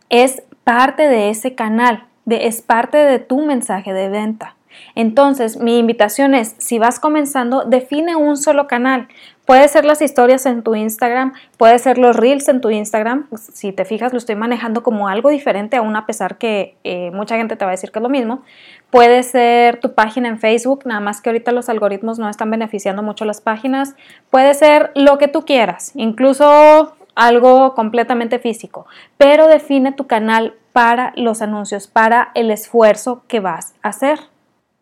Es 0.09 0.43
parte 0.65 1.09
de 1.09 1.31
ese 1.31 1.55
canal, 1.55 2.07
es 2.27 2.63
parte 2.63 2.99
de 2.99 3.19
tu 3.19 3.45
mensaje 3.45 3.93
de 3.93 4.09
venta. 4.09 4.57
Entonces, 4.95 5.57
mi 5.57 5.79
invitación 5.79 6.35
es, 6.35 6.55
si 6.59 6.79
vas 6.79 6.99
comenzando, 6.99 7.65
define 7.65 8.17
un 8.17 8.37
solo 8.37 8.67
canal. 8.67 9.09
Puede 9.45 9.69
ser 9.69 9.85
las 9.85 10.01
historias 10.01 10.47
en 10.47 10.63
tu 10.63 10.75
Instagram, 10.75 11.35
puede 11.59 11.79
ser 11.79 11.99
los 11.99 12.17
reels 12.17 12.49
en 12.49 12.63
tu 12.63 12.71
Instagram. 12.71 13.29
Si 13.37 13.73
te 13.73 13.85
fijas, 13.85 14.13
lo 14.13 14.19
estoy 14.19 14.37
manejando 14.37 14.83
como 14.83 15.09
algo 15.09 15.29
diferente, 15.29 15.77
aún 15.77 15.97
a 15.97 16.07
pesar 16.07 16.39
que 16.39 16.77
eh, 16.83 17.11
mucha 17.11 17.37
gente 17.37 17.55
te 17.57 17.65
va 17.65 17.71
a 17.71 17.77
decir 17.77 17.93
que 17.93 17.99
es 17.99 18.03
lo 18.03 18.09
mismo. 18.09 18.43
Puede 18.89 19.23
ser 19.23 19.81
tu 19.81 19.93
página 19.93 20.29
en 20.29 20.39
Facebook, 20.39 20.85
nada 20.87 21.01
más 21.01 21.21
que 21.21 21.29
ahorita 21.29 21.53
los 21.53 21.69
algoritmos 21.69 22.19
no 22.19 22.31
están 22.31 22.51
beneficiando 22.51 23.03
mucho 23.03 23.27
las 23.27 23.43
páginas. 23.43 23.95
Puede 24.31 24.55
ser 24.55 24.93
lo 24.95 25.19
que 25.19 25.29
tú 25.29 25.45
quieras, 25.45 25.93
incluso 25.95 26.97
algo 27.15 27.75
completamente 27.75 28.39
físico, 28.39 28.87
pero 29.19 29.47
define 29.47 29.93
tu 29.93 30.07
canal 30.07 30.55
para 30.73 31.13
los 31.17 31.43
anuncios, 31.43 31.87
para 31.87 32.31
el 32.35 32.51
esfuerzo 32.51 33.23
que 33.29 33.41
vas 33.41 33.75
a 33.83 33.91
hacer. 33.91 34.19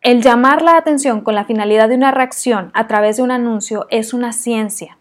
El 0.02 0.20
llamar 0.20 0.62
la 0.62 0.76
atención 0.76 1.20
con 1.20 1.36
la 1.36 1.44
finalidad 1.44 1.88
de 1.88 1.94
una 1.94 2.10
reacción 2.10 2.72
a 2.74 2.88
través 2.88 3.18
de 3.18 3.22
un 3.22 3.30
anuncio 3.30 3.86
es 3.88 4.12
una 4.12 4.32
ciencia. 4.32 4.98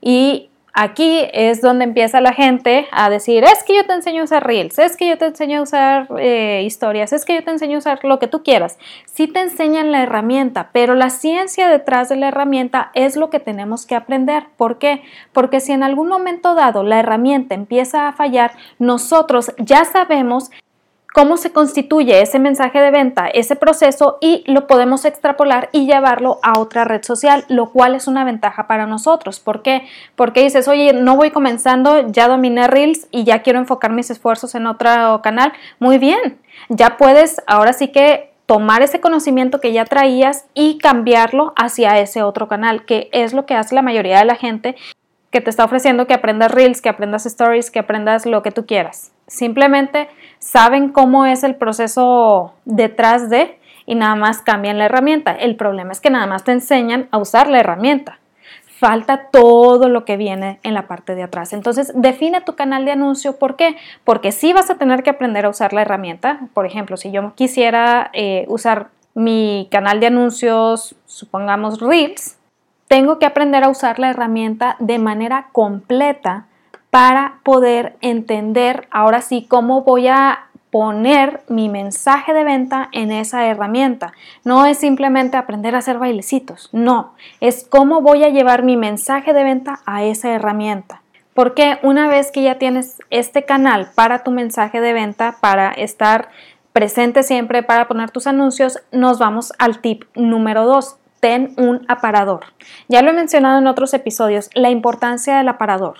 Y 0.00 0.50
aquí 0.72 1.20
es 1.32 1.60
donde 1.60 1.84
empieza 1.84 2.20
la 2.20 2.32
gente 2.32 2.88
a 2.90 3.08
decir, 3.10 3.44
es 3.44 3.62
que 3.62 3.76
yo 3.76 3.86
te 3.86 3.92
enseño 3.92 4.22
a 4.22 4.24
usar 4.24 4.44
Reels, 4.44 4.76
es 4.80 4.96
que 4.96 5.08
yo 5.08 5.16
te 5.16 5.26
enseño 5.26 5.60
a 5.60 5.62
usar 5.62 6.08
eh, 6.18 6.62
historias, 6.66 7.12
es 7.12 7.24
que 7.24 7.36
yo 7.36 7.44
te 7.44 7.52
enseño 7.52 7.76
a 7.76 7.78
usar 7.78 8.00
lo 8.02 8.18
que 8.18 8.26
tú 8.26 8.42
quieras. 8.42 8.76
Sí 9.04 9.28
te 9.28 9.38
enseñan 9.38 9.92
la 9.92 10.02
herramienta, 10.02 10.70
pero 10.72 10.96
la 10.96 11.10
ciencia 11.10 11.68
detrás 11.68 12.08
de 12.08 12.16
la 12.16 12.26
herramienta 12.26 12.90
es 12.94 13.14
lo 13.14 13.30
que 13.30 13.38
tenemos 13.38 13.86
que 13.86 13.94
aprender. 13.94 14.46
¿Por 14.56 14.78
qué? 14.78 15.02
Porque 15.32 15.60
si 15.60 15.70
en 15.70 15.84
algún 15.84 16.08
momento 16.08 16.56
dado 16.56 16.82
la 16.82 16.98
herramienta 16.98 17.54
empieza 17.54 18.08
a 18.08 18.12
fallar, 18.12 18.50
nosotros 18.80 19.52
ya 19.58 19.84
sabemos 19.84 20.50
cómo 21.14 21.36
se 21.36 21.52
constituye 21.52 22.20
ese 22.22 22.40
mensaje 22.40 22.80
de 22.80 22.90
venta, 22.90 23.28
ese 23.28 23.54
proceso 23.54 24.18
y 24.20 24.42
lo 24.48 24.66
podemos 24.66 25.04
extrapolar 25.04 25.68
y 25.70 25.86
llevarlo 25.86 26.40
a 26.42 26.58
otra 26.58 26.82
red 26.82 27.04
social, 27.04 27.44
lo 27.46 27.70
cual 27.70 27.94
es 27.94 28.08
una 28.08 28.24
ventaja 28.24 28.66
para 28.66 28.88
nosotros. 28.88 29.38
¿Por 29.38 29.62
qué? 29.62 29.86
Porque 30.16 30.42
dices, 30.42 30.66
oye, 30.66 30.92
no 30.92 31.14
voy 31.14 31.30
comenzando, 31.30 32.08
ya 32.08 32.26
dominé 32.26 32.66
Reels 32.66 33.06
y 33.12 33.22
ya 33.22 33.42
quiero 33.42 33.60
enfocar 33.60 33.92
mis 33.92 34.10
esfuerzos 34.10 34.56
en 34.56 34.66
otro 34.66 35.22
canal. 35.22 35.52
Muy 35.78 35.98
bien, 35.98 36.40
ya 36.68 36.96
puedes 36.96 37.40
ahora 37.46 37.74
sí 37.74 37.92
que 37.92 38.32
tomar 38.46 38.82
ese 38.82 39.00
conocimiento 39.00 39.60
que 39.60 39.72
ya 39.72 39.84
traías 39.84 40.46
y 40.52 40.78
cambiarlo 40.78 41.52
hacia 41.54 42.00
ese 42.00 42.24
otro 42.24 42.48
canal, 42.48 42.86
que 42.86 43.08
es 43.12 43.32
lo 43.34 43.46
que 43.46 43.54
hace 43.54 43.76
la 43.76 43.82
mayoría 43.82 44.18
de 44.18 44.24
la 44.24 44.34
gente 44.34 44.74
que 45.30 45.40
te 45.40 45.50
está 45.50 45.64
ofreciendo 45.64 46.08
que 46.08 46.14
aprendas 46.14 46.50
Reels, 46.50 46.82
que 46.82 46.88
aprendas 46.88 47.24
Stories, 47.24 47.70
que 47.70 47.78
aprendas 47.78 48.26
lo 48.26 48.42
que 48.42 48.50
tú 48.50 48.66
quieras. 48.66 49.13
Simplemente 49.26 50.08
saben 50.38 50.90
cómo 50.90 51.26
es 51.26 51.44
el 51.44 51.56
proceso 51.56 52.54
detrás 52.64 53.30
de 53.30 53.58
y 53.86 53.94
nada 53.94 54.14
más 54.14 54.42
cambian 54.42 54.78
la 54.78 54.86
herramienta. 54.86 55.32
El 55.32 55.56
problema 55.56 55.92
es 55.92 56.00
que 56.00 56.10
nada 56.10 56.26
más 56.26 56.44
te 56.44 56.52
enseñan 56.52 57.08
a 57.10 57.18
usar 57.18 57.48
la 57.48 57.60
herramienta. 57.60 58.18
Falta 58.78 59.28
todo 59.30 59.88
lo 59.88 60.04
que 60.04 60.16
viene 60.16 60.58
en 60.62 60.74
la 60.74 60.86
parte 60.86 61.14
de 61.14 61.22
atrás. 61.22 61.52
Entonces, 61.52 61.92
define 61.94 62.40
tu 62.40 62.54
canal 62.54 62.84
de 62.84 62.90
anuncio. 62.90 63.38
¿Por 63.38 63.56
qué? 63.56 63.76
Porque 64.02 64.32
sí 64.32 64.52
vas 64.52 64.68
a 64.68 64.76
tener 64.76 65.02
que 65.02 65.10
aprender 65.10 65.46
a 65.46 65.48
usar 65.48 65.72
la 65.72 65.82
herramienta. 65.82 66.40
Por 66.52 66.66
ejemplo, 66.66 66.96
si 66.96 67.10
yo 67.10 67.34
quisiera 67.34 68.10
eh, 68.12 68.44
usar 68.48 68.88
mi 69.14 69.68
canal 69.70 70.00
de 70.00 70.08
anuncios, 70.08 70.96
supongamos 71.06 71.80
Reels, 71.80 72.36
tengo 72.88 73.18
que 73.18 73.26
aprender 73.26 73.64
a 73.64 73.68
usar 73.68 73.98
la 73.98 74.10
herramienta 74.10 74.76
de 74.80 74.98
manera 74.98 75.48
completa 75.52 76.46
para 76.94 77.40
poder 77.42 77.96
entender 78.02 78.86
ahora 78.92 79.20
sí 79.20 79.46
cómo 79.48 79.82
voy 79.82 80.06
a 80.06 80.44
poner 80.70 81.40
mi 81.48 81.68
mensaje 81.68 82.32
de 82.32 82.44
venta 82.44 82.88
en 82.92 83.10
esa 83.10 83.46
herramienta. 83.46 84.12
No 84.44 84.64
es 84.64 84.78
simplemente 84.78 85.36
aprender 85.36 85.74
a 85.74 85.78
hacer 85.78 85.98
bailecitos, 85.98 86.68
no, 86.70 87.14
es 87.40 87.66
cómo 87.68 88.00
voy 88.00 88.22
a 88.22 88.28
llevar 88.28 88.62
mi 88.62 88.76
mensaje 88.76 89.32
de 89.32 89.42
venta 89.42 89.80
a 89.86 90.04
esa 90.04 90.30
herramienta. 90.30 91.02
Porque 91.34 91.80
una 91.82 92.06
vez 92.06 92.30
que 92.30 92.44
ya 92.44 92.58
tienes 92.58 92.98
este 93.10 93.44
canal 93.44 93.90
para 93.96 94.22
tu 94.22 94.30
mensaje 94.30 94.80
de 94.80 94.92
venta, 94.92 95.38
para 95.40 95.72
estar 95.72 96.28
presente 96.72 97.24
siempre, 97.24 97.64
para 97.64 97.88
poner 97.88 98.12
tus 98.12 98.28
anuncios, 98.28 98.78
nos 98.92 99.18
vamos 99.18 99.52
al 99.58 99.80
tip 99.80 100.04
número 100.14 100.64
2. 100.64 100.96
Ten 101.18 101.54
un 101.56 101.84
aparador. 101.88 102.44
Ya 102.86 103.02
lo 103.02 103.10
he 103.10 103.14
mencionado 103.14 103.58
en 103.58 103.66
otros 103.66 103.94
episodios, 103.94 104.48
la 104.54 104.70
importancia 104.70 105.38
del 105.38 105.48
aparador. 105.48 105.96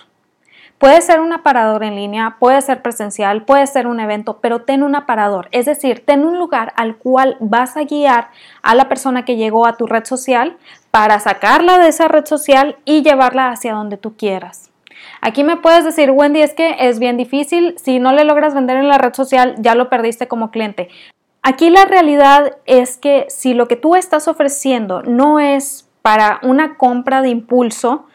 Puede 0.77 1.01
ser 1.01 1.21
un 1.21 1.31
aparador 1.31 1.83
en 1.85 1.95
línea, 1.95 2.35
puede 2.37 2.61
ser 2.61 2.81
presencial, 2.81 3.45
puede 3.45 3.65
ser 3.65 3.87
un 3.87 4.01
evento, 4.01 4.39
pero 4.41 4.63
ten 4.63 4.83
un 4.83 4.95
aparador, 4.95 5.47
es 5.51 5.65
decir, 5.65 6.03
ten 6.05 6.25
un 6.25 6.37
lugar 6.37 6.73
al 6.75 6.97
cual 6.97 7.37
vas 7.39 7.77
a 7.77 7.83
guiar 7.83 8.29
a 8.61 8.75
la 8.75 8.89
persona 8.89 9.23
que 9.23 9.37
llegó 9.37 9.65
a 9.65 9.77
tu 9.77 9.87
red 9.87 10.03
social 10.03 10.57
para 10.91 11.19
sacarla 11.21 11.77
de 11.79 11.87
esa 11.87 12.09
red 12.09 12.25
social 12.25 12.75
y 12.83 13.03
llevarla 13.03 13.51
hacia 13.51 13.73
donde 13.73 13.95
tú 13.95 14.17
quieras. 14.17 14.69
Aquí 15.21 15.43
me 15.45 15.57
puedes 15.57 15.85
decir, 15.85 16.11
Wendy, 16.11 16.41
es 16.41 16.53
que 16.53 16.75
es 16.77 16.99
bien 16.99 17.15
difícil, 17.15 17.75
si 17.81 17.99
no 17.99 18.11
le 18.11 18.25
logras 18.25 18.53
vender 18.53 18.77
en 18.77 18.89
la 18.89 18.97
red 18.97 19.13
social, 19.13 19.55
ya 19.59 19.75
lo 19.75 19.89
perdiste 19.89 20.27
como 20.27 20.51
cliente. 20.51 20.89
Aquí 21.41 21.69
la 21.69 21.85
realidad 21.85 22.57
es 22.65 22.97
que 22.97 23.27
si 23.29 23.53
lo 23.53 23.67
que 23.67 23.75
tú 23.75 23.95
estás 23.95 24.27
ofreciendo 24.27 25.03
no 25.03 25.39
es 25.39 25.87
para 26.01 26.39
una 26.43 26.75
compra 26.75 27.21
de 27.21 27.29
impulso, 27.29 28.07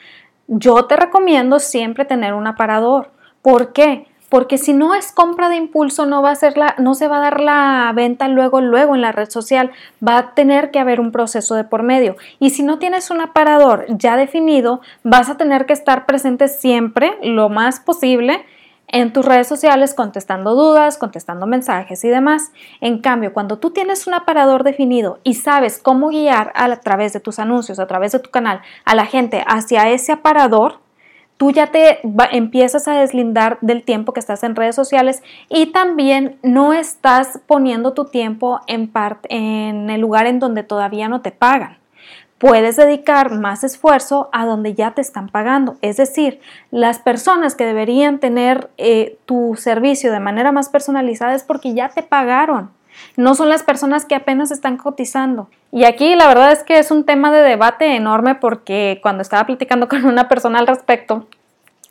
yo 0.51 0.85
te 0.87 0.97
recomiendo 0.97 1.61
siempre 1.61 2.05
tener 2.05 2.35
un 2.35 2.49
aparador. 2.49 3.11
¿Por 3.41 3.73
qué? 3.73 4.07
Porque 4.29 4.59
si 4.59 4.73
no 4.73 4.95
es 4.95 5.13
compra 5.13 5.49
de 5.49 5.57
impulso, 5.57 6.07
no 6.07 6.23
va 6.23 6.33
a 6.33 6.35
ser 6.35 6.59
la, 6.59 6.75
no 6.79 6.95
se 6.95 7.07
va 7.07 7.19
a 7.19 7.21
dar 7.21 7.41
la 7.41 7.93
venta 7.95 8.29
luego, 8.29 8.61
luego 8.61 8.97
en 8.97 9.01
la 9.01 9.13
red 9.13 9.31
social. 9.31 9.71
Va 10.07 10.19
a 10.19 10.35
tener 10.35 10.73
que 10.73 10.81
haber 10.81 11.01
un 11.01 11.13
proceso 11.13 11.55
de 11.55 11.65
por 11.65 11.85
medio. 11.85 12.17
Y 12.41 12.51
si 12.51 12.65
no 12.65 12.79
tienes 12.81 13.11
un 13.11 13.21
aparador 13.21 13.87
ya 13.89 14.17
definido, 14.17 14.81
vas 15.05 15.31
a 15.31 15.37
tener 15.37 15.67
que 15.67 15.73
estar 15.73 16.05
presente 16.05 16.49
siempre, 16.49 17.17
lo 17.23 17.49
más 17.49 17.79
posible, 17.79 18.45
en 18.93 19.13
tus 19.13 19.25
redes 19.25 19.47
sociales 19.47 19.95
contestando 19.95 20.55
dudas, 20.55 20.99
contestando 20.99 21.47
mensajes 21.47 22.05
y 22.05 22.09
demás. 22.09 22.53
En 22.81 23.01
cambio, 23.01 23.33
cuando 23.33 23.59
tú 23.59 23.71
tienes 23.71 24.07
un 24.07 24.15
aparador 24.15 24.65
definido 24.65 25.19
y 25.23 25.35
sabes 25.35 25.79
cómo 25.79 26.09
guiar 26.09 26.53
a, 26.55 26.75
través 26.77 27.13
de 27.13 27.21
tus 27.21 27.39
anuncios, 27.39 27.79
a 27.79 27.87
través 27.87 28.13
de 28.13 28.19
tu 28.19 28.31
canal, 28.31 28.61
a 28.85 28.95
la 28.95 29.07
gente 29.07 29.45
hacia 29.47 29.89
ese 29.91 30.13
aparador, 30.13 30.79
tú 31.37 31.53
ya 31.53 31.69
te 31.69 32.01
empiezas 32.33 32.87
a 32.89 32.95
deslindar 32.95 33.59
del 33.61 33.83
tiempo 33.83 34.13
que 34.13 34.21
estás 34.21 34.43
en 34.45 34.57
redes 34.57 34.77
sociales 34.77 35.23
y 35.49 35.67
también 35.67 36.39
no 36.43 36.73
estás 36.73 37.41
poniendo 37.47 37.95
tu 37.95 38.07
tiempo 38.07 38.61
en, 38.67 38.93
en 39.29 39.91
el 39.91 40.01
lugar 40.01 40.27
en 40.27 40.39
donde 40.39 40.63
todavía 40.63 41.09
no 41.09 41.23
te 41.23 41.31
pagan 41.31 41.81
puedes 42.41 42.77
dedicar 42.77 43.31
más 43.33 43.65
esfuerzo 43.65 44.31
a 44.33 44.47
donde 44.47 44.73
ya 44.73 44.93
te 44.93 45.03
están 45.03 45.29
pagando. 45.29 45.77
Es 45.83 45.99
decir, 45.99 46.41
las 46.71 46.99
personas 46.99 47.55
que 47.55 47.67
deberían 47.67 48.19
tener 48.19 48.71
eh, 48.79 49.19
tu 49.27 49.57
servicio 49.59 50.11
de 50.11 50.21
manera 50.21 50.51
más 50.51 50.71
personalizada 50.71 51.35
es 51.35 51.43
porque 51.43 51.75
ya 51.75 51.91
te 51.91 52.03
pagaron. 52.03 52.71
No 53.19 53.35
son 53.35 53.51
las 53.51 53.63
personas 53.63 54.07
que 54.07 54.15
apenas 54.15 54.51
están 54.51 54.79
cotizando. 54.79 55.51
Y 55.71 55.85
aquí 55.85 56.15
la 56.17 56.29
verdad 56.29 56.51
es 56.51 56.65
que 56.65 56.79
es 56.79 56.91
un 56.91 57.05
tema 57.05 57.31
de 57.31 57.43
debate 57.43 57.95
enorme 57.95 58.35
porque 58.35 59.01
cuando 59.03 59.21
estaba 59.21 59.45
platicando 59.45 59.87
con 59.89 60.07
una 60.07 60.27
persona 60.27 60.61
al 60.61 60.67
respecto, 60.67 61.27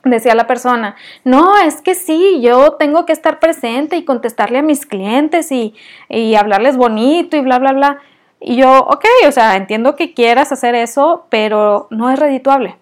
decía 0.04 0.34
la 0.34 0.48
persona, 0.48 0.96
no, 1.24 1.60
es 1.60 1.82
que 1.82 1.94
sí, 1.94 2.42
yo 2.42 2.72
tengo 2.74 3.06
que 3.06 3.14
estar 3.14 3.40
presente 3.40 3.98
y 3.98 4.04
contestarle 4.04 4.58
a 4.58 4.64
mis 4.64 4.88
clientes 4.88 5.52
y, 5.52 5.76
y 6.10 6.34
hablarles 6.34 6.76
bonito 6.76 7.38
y 7.38 7.42
bla, 7.42 7.60
bla, 7.60 7.74
bla. 7.74 8.00
Y 8.40 8.56
yo, 8.56 8.80
ok, 8.80 9.06
o 9.28 9.32
sea, 9.32 9.56
entiendo 9.56 9.96
que 9.96 10.14
quieras 10.14 10.52
hacer 10.52 10.76
eso, 10.76 11.26
pero 11.30 11.88
no 11.90 12.10
es 12.10 12.18
redituable. 12.18 12.78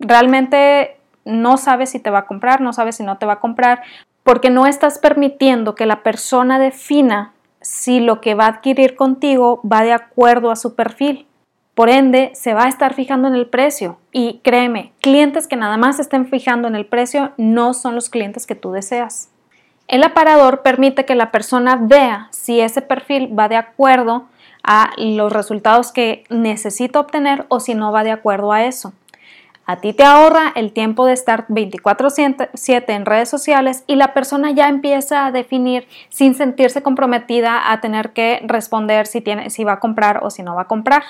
Realmente 0.00 0.96
no 1.24 1.56
sabes 1.56 1.90
si 1.90 2.00
te 2.00 2.10
va 2.10 2.20
a 2.20 2.26
comprar, 2.26 2.60
no 2.60 2.72
sabes 2.72 2.96
si 2.96 3.04
no 3.04 3.18
te 3.18 3.26
va 3.26 3.34
a 3.34 3.40
comprar, 3.40 3.82
porque 4.24 4.50
no 4.50 4.66
estás 4.66 4.98
permitiendo 4.98 5.74
que 5.74 5.86
la 5.86 6.02
persona 6.02 6.58
defina 6.58 7.32
si 7.60 8.00
lo 8.00 8.20
que 8.20 8.34
va 8.34 8.46
a 8.46 8.48
adquirir 8.48 8.96
contigo 8.96 9.60
va 9.62 9.82
de 9.82 9.92
acuerdo 9.92 10.50
a 10.50 10.56
su 10.56 10.74
perfil. 10.74 11.26
Por 11.74 11.88
ende, 11.88 12.32
se 12.34 12.52
va 12.52 12.64
a 12.64 12.68
estar 12.68 12.92
fijando 12.94 13.28
en 13.28 13.34
el 13.34 13.46
precio. 13.46 13.98
Y 14.10 14.40
créeme, 14.42 14.92
clientes 15.00 15.46
que 15.46 15.56
nada 15.56 15.76
más 15.76 16.00
estén 16.00 16.26
fijando 16.26 16.68
en 16.68 16.74
el 16.74 16.86
precio 16.86 17.32
no 17.38 17.72
son 17.72 17.94
los 17.94 18.10
clientes 18.10 18.46
que 18.46 18.54
tú 18.54 18.72
deseas. 18.72 19.30
El 19.88 20.04
aparador 20.04 20.62
permite 20.62 21.04
que 21.04 21.14
la 21.14 21.30
persona 21.30 21.76
vea 21.80 22.28
si 22.30 22.60
ese 22.60 22.82
perfil 22.82 23.36
va 23.38 23.48
de 23.48 23.56
acuerdo 23.56 24.26
a 24.62 24.90
los 24.96 25.32
resultados 25.32 25.92
que 25.92 26.24
necesito 26.30 27.00
obtener 27.00 27.46
o 27.48 27.60
si 27.60 27.74
no 27.74 27.92
va 27.92 28.04
de 28.04 28.12
acuerdo 28.12 28.52
a 28.52 28.64
eso. 28.64 28.92
A 29.64 29.76
ti 29.76 29.92
te 29.92 30.02
ahorra 30.02 30.52
el 30.56 30.72
tiempo 30.72 31.06
de 31.06 31.12
estar 31.12 31.46
24/7 31.48 32.94
en 32.94 33.06
redes 33.06 33.28
sociales 33.28 33.84
y 33.86 33.94
la 33.94 34.12
persona 34.12 34.50
ya 34.50 34.68
empieza 34.68 35.24
a 35.24 35.32
definir 35.32 35.86
sin 36.08 36.34
sentirse 36.34 36.82
comprometida 36.82 37.70
a 37.70 37.80
tener 37.80 38.12
que 38.12 38.42
responder 38.44 39.06
si, 39.06 39.20
tiene, 39.20 39.50
si 39.50 39.62
va 39.62 39.74
a 39.74 39.80
comprar 39.80 40.24
o 40.24 40.30
si 40.30 40.42
no 40.42 40.56
va 40.56 40.62
a 40.62 40.68
comprar. 40.68 41.04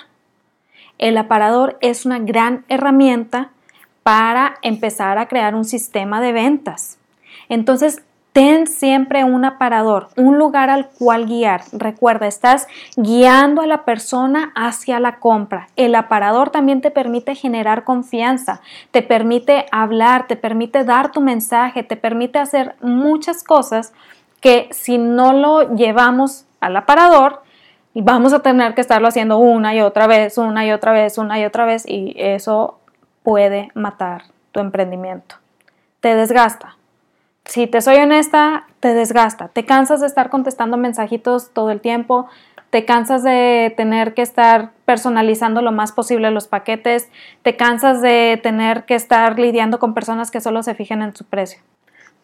El 0.99 1.17
aparador 1.17 1.79
es 1.81 2.05
una 2.05 2.19
gran 2.19 2.65
herramienta 2.69 3.51
para 4.03 4.57
empezar 4.63 5.17
a 5.17 5.29
crear 5.29 5.55
un 5.55 5.65
sistema 5.65 6.21
de 6.21 6.33
ventas. 6.33 6.99
Entonces, 7.49 8.03
Ten 8.33 8.67
siempre 8.67 9.25
un 9.25 9.45
aparador, 9.45 10.09
un 10.17 10.39
lugar 10.39 10.71
al 10.71 10.89
cual 10.89 11.27
guiar. 11.27 11.65
Recuerda, 11.71 12.27
estás 12.27 12.67
guiando 12.97 13.61
a 13.61 13.67
la 13.67 13.85
persona 13.85 14.53
hacia 14.55 15.01
la 15.01 15.19
compra. 15.19 15.69
El 15.77 15.95
aparador 15.95 16.49
también 16.49 16.81
te 16.81 16.91
permite 16.91 17.35
generar 17.35 17.85
confianza, 17.85 18.63
te 18.91 19.03
permite 19.03 19.67
hablar, 19.71 20.29
te 20.29 20.37
permite 20.37 20.83
dar 20.85 21.13
tu 21.13 21.21
mensaje, 21.21 21.83
te 21.83 21.97
permite 21.97 22.39
hacer 22.39 22.75
muchas 22.81 23.45
cosas 23.45 23.93
que 24.41 24.69
si 24.71 24.97
no 24.97 25.35
lo 25.35 25.75
llevamos 25.75 26.47
al 26.61 26.77
aparador, 26.79 27.43
vamos 27.95 28.33
a 28.33 28.41
tener 28.41 28.75
que 28.75 28.81
estarlo 28.81 29.09
haciendo 29.09 29.37
una 29.37 29.75
y 29.75 29.83
otra 29.83 30.07
vez, 30.07 30.39
una 30.39 30.65
y 30.65 30.73
otra 30.73 30.93
vez, 30.93 31.19
una 31.19 31.39
y 31.39 31.45
otra 31.45 31.67
vez 31.67 31.85
y 31.87 32.15
eso 32.17 32.79
puede 33.23 33.71
matar 33.75 34.23
tu 34.53 34.61
emprendimiento. 34.61 35.37
Te 36.01 36.15
desgasta 36.15 36.77
si 37.45 37.67
te 37.67 37.81
soy 37.81 37.97
honesta, 37.97 38.67
te 38.81 38.95
desgasta, 38.95 39.49
te 39.49 39.65
cansas 39.65 40.01
de 40.01 40.07
estar 40.07 40.31
contestando 40.31 40.77
mensajitos 40.77 41.51
todo 41.53 41.71
el 41.71 41.81
tiempo, 41.81 42.29
te 42.71 42.85
cansas 42.85 43.23
de 43.23 43.75
tener 43.77 44.15
que 44.15 44.23
estar 44.23 44.71
personalizando 44.87 45.61
lo 45.61 45.73
más 45.73 45.93
posible 45.93 46.31
los 46.31 46.49
paquetes, 46.49 47.11
te 47.43 47.57
cansas 47.57 48.01
de 48.01 48.41
tener 48.43 48.85
que 48.85 48.95
estar 48.95 49.39
lidiando 49.39 49.79
con 49.79 49.93
personas 49.93 50.31
que 50.31 50.41
solo 50.41 50.63
se 50.63 50.75
fijen 50.75 51.03
en 51.03 51.15
su 51.15 51.25
precio. 51.25 51.61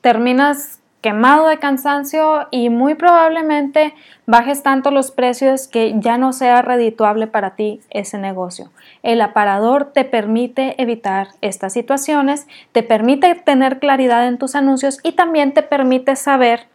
Terminas 0.00 0.80
quemado 1.00 1.48
de 1.48 1.58
cansancio 1.58 2.48
y 2.50 2.70
muy 2.70 2.94
probablemente 2.94 3.94
bajes 4.26 4.62
tanto 4.62 4.90
los 4.90 5.10
precios 5.10 5.68
que 5.68 5.94
ya 5.98 6.18
no 6.18 6.32
sea 6.32 6.62
redituable 6.62 7.26
para 7.26 7.54
ti 7.54 7.80
ese 7.90 8.18
negocio. 8.18 8.70
El 9.02 9.20
aparador 9.20 9.92
te 9.92 10.04
permite 10.04 10.80
evitar 10.82 11.28
estas 11.40 11.72
situaciones, 11.72 12.46
te 12.72 12.82
permite 12.82 13.34
tener 13.36 13.78
claridad 13.78 14.26
en 14.26 14.38
tus 14.38 14.54
anuncios 14.54 14.98
y 15.02 15.12
también 15.12 15.54
te 15.54 15.62
permite 15.62 16.16
saber 16.16 16.66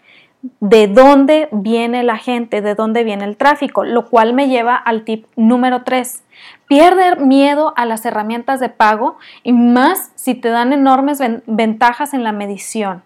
de 0.60 0.88
dónde 0.88 1.48
viene 1.52 2.04
la 2.04 2.18
gente, 2.18 2.62
de 2.62 2.76
dónde 2.76 3.04
viene 3.04 3.24
el 3.24 3.38
tráfico, 3.38 3.86
lo 3.86 4.10
cual 4.10 4.34
me 4.34 4.50
lleva 4.50 4.76
al 4.76 5.04
tip 5.04 5.26
número 5.38 5.84
3. 5.84 6.24
Pierde 6.68 7.16
miedo 7.18 7.74
a 7.78 7.86
las 7.86 8.06
herramientas 8.06 8.60
de 8.60 8.70
pago 8.70 9.18
y 9.44 9.54
más 9.54 10.12
si 10.16 10.36
te 10.36 10.50
dan 10.50 10.74
enormes 10.74 11.20
ventajas 11.46 12.14
en 12.14 12.24
la 12.24 12.34
medición. 12.34 13.04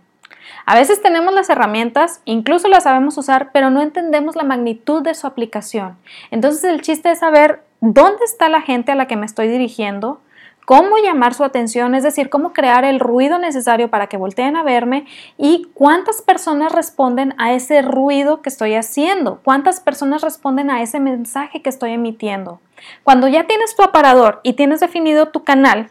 A 0.70 0.76
veces 0.76 1.02
tenemos 1.02 1.34
las 1.34 1.50
herramientas, 1.50 2.22
incluso 2.26 2.68
las 2.68 2.84
sabemos 2.84 3.18
usar, 3.18 3.52
pero 3.54 3.70
no 3.70 3.82
entendemos 3.82 4.36
la 4.36 4.44
magnitud 4.44 5.02
de 5.02 5.16
su 5.16 5.26
aplicación. 5.26 5.98
Entonces 6.30 6.62
el 6.66 6.82
chiste 6.82 7.10
es 7.10 7.20
saber 7.20 7.64
dónde 7.80 8.26
está 8.26 8.50
la 8.50 8.60
gente 8.60 8.92
a 8.92 8.96
la 8.96 9.08
que 9.08 9.16
me 9.16 9.26
estoy 9.26 9.48
dirigiendo, 9.48 10.20
cómo 10.66 10.98
llamar 10.98 11.34
su 11.34 11.46
atención, 11.46 11.96
es 11.96 12.04
decir, 12.04 12.30
cómo 12.30 12.52
crear 12.52 12.84
el 12.84 13.00
ruido 13.00 13.38
necesario 13.40 13.90
para 13.90 14.08
que 14.08 14.18
volteen 14.18 14.58
a 14.58 14.64
verme 14.64 15.06
y 15.38 15.70
cuántas 15.74 16.22
personas 16.22 16.74
responden 16.74 17.34
a 17.38 17.54
ese 17.54 17.82
ruido 17.82 18.42
que 18.42 18.50
estoy 18.50 18.76
haciendo, 18.76 19.40
cuántas 19.46 19.80
personas 19.80 20.22
responden 20.22 20.70
a 20.70 20.82
ese 20.82 21.00
mensaje 21.00 21.62
que 21.62 21.70
estoy 21.70 21.92
emitiendo. 21.92 22.60
Cuando 23.06 23.30
ya 23.30 23.48
tienes 23.48 23.74
tu 23.74 23.84
aparador 23.84 24.42
y 24.44 24.52
tienes 24.52 24.82
definido 24.82 25.30
tu 25.30 25.46
canal, 25.46 25.88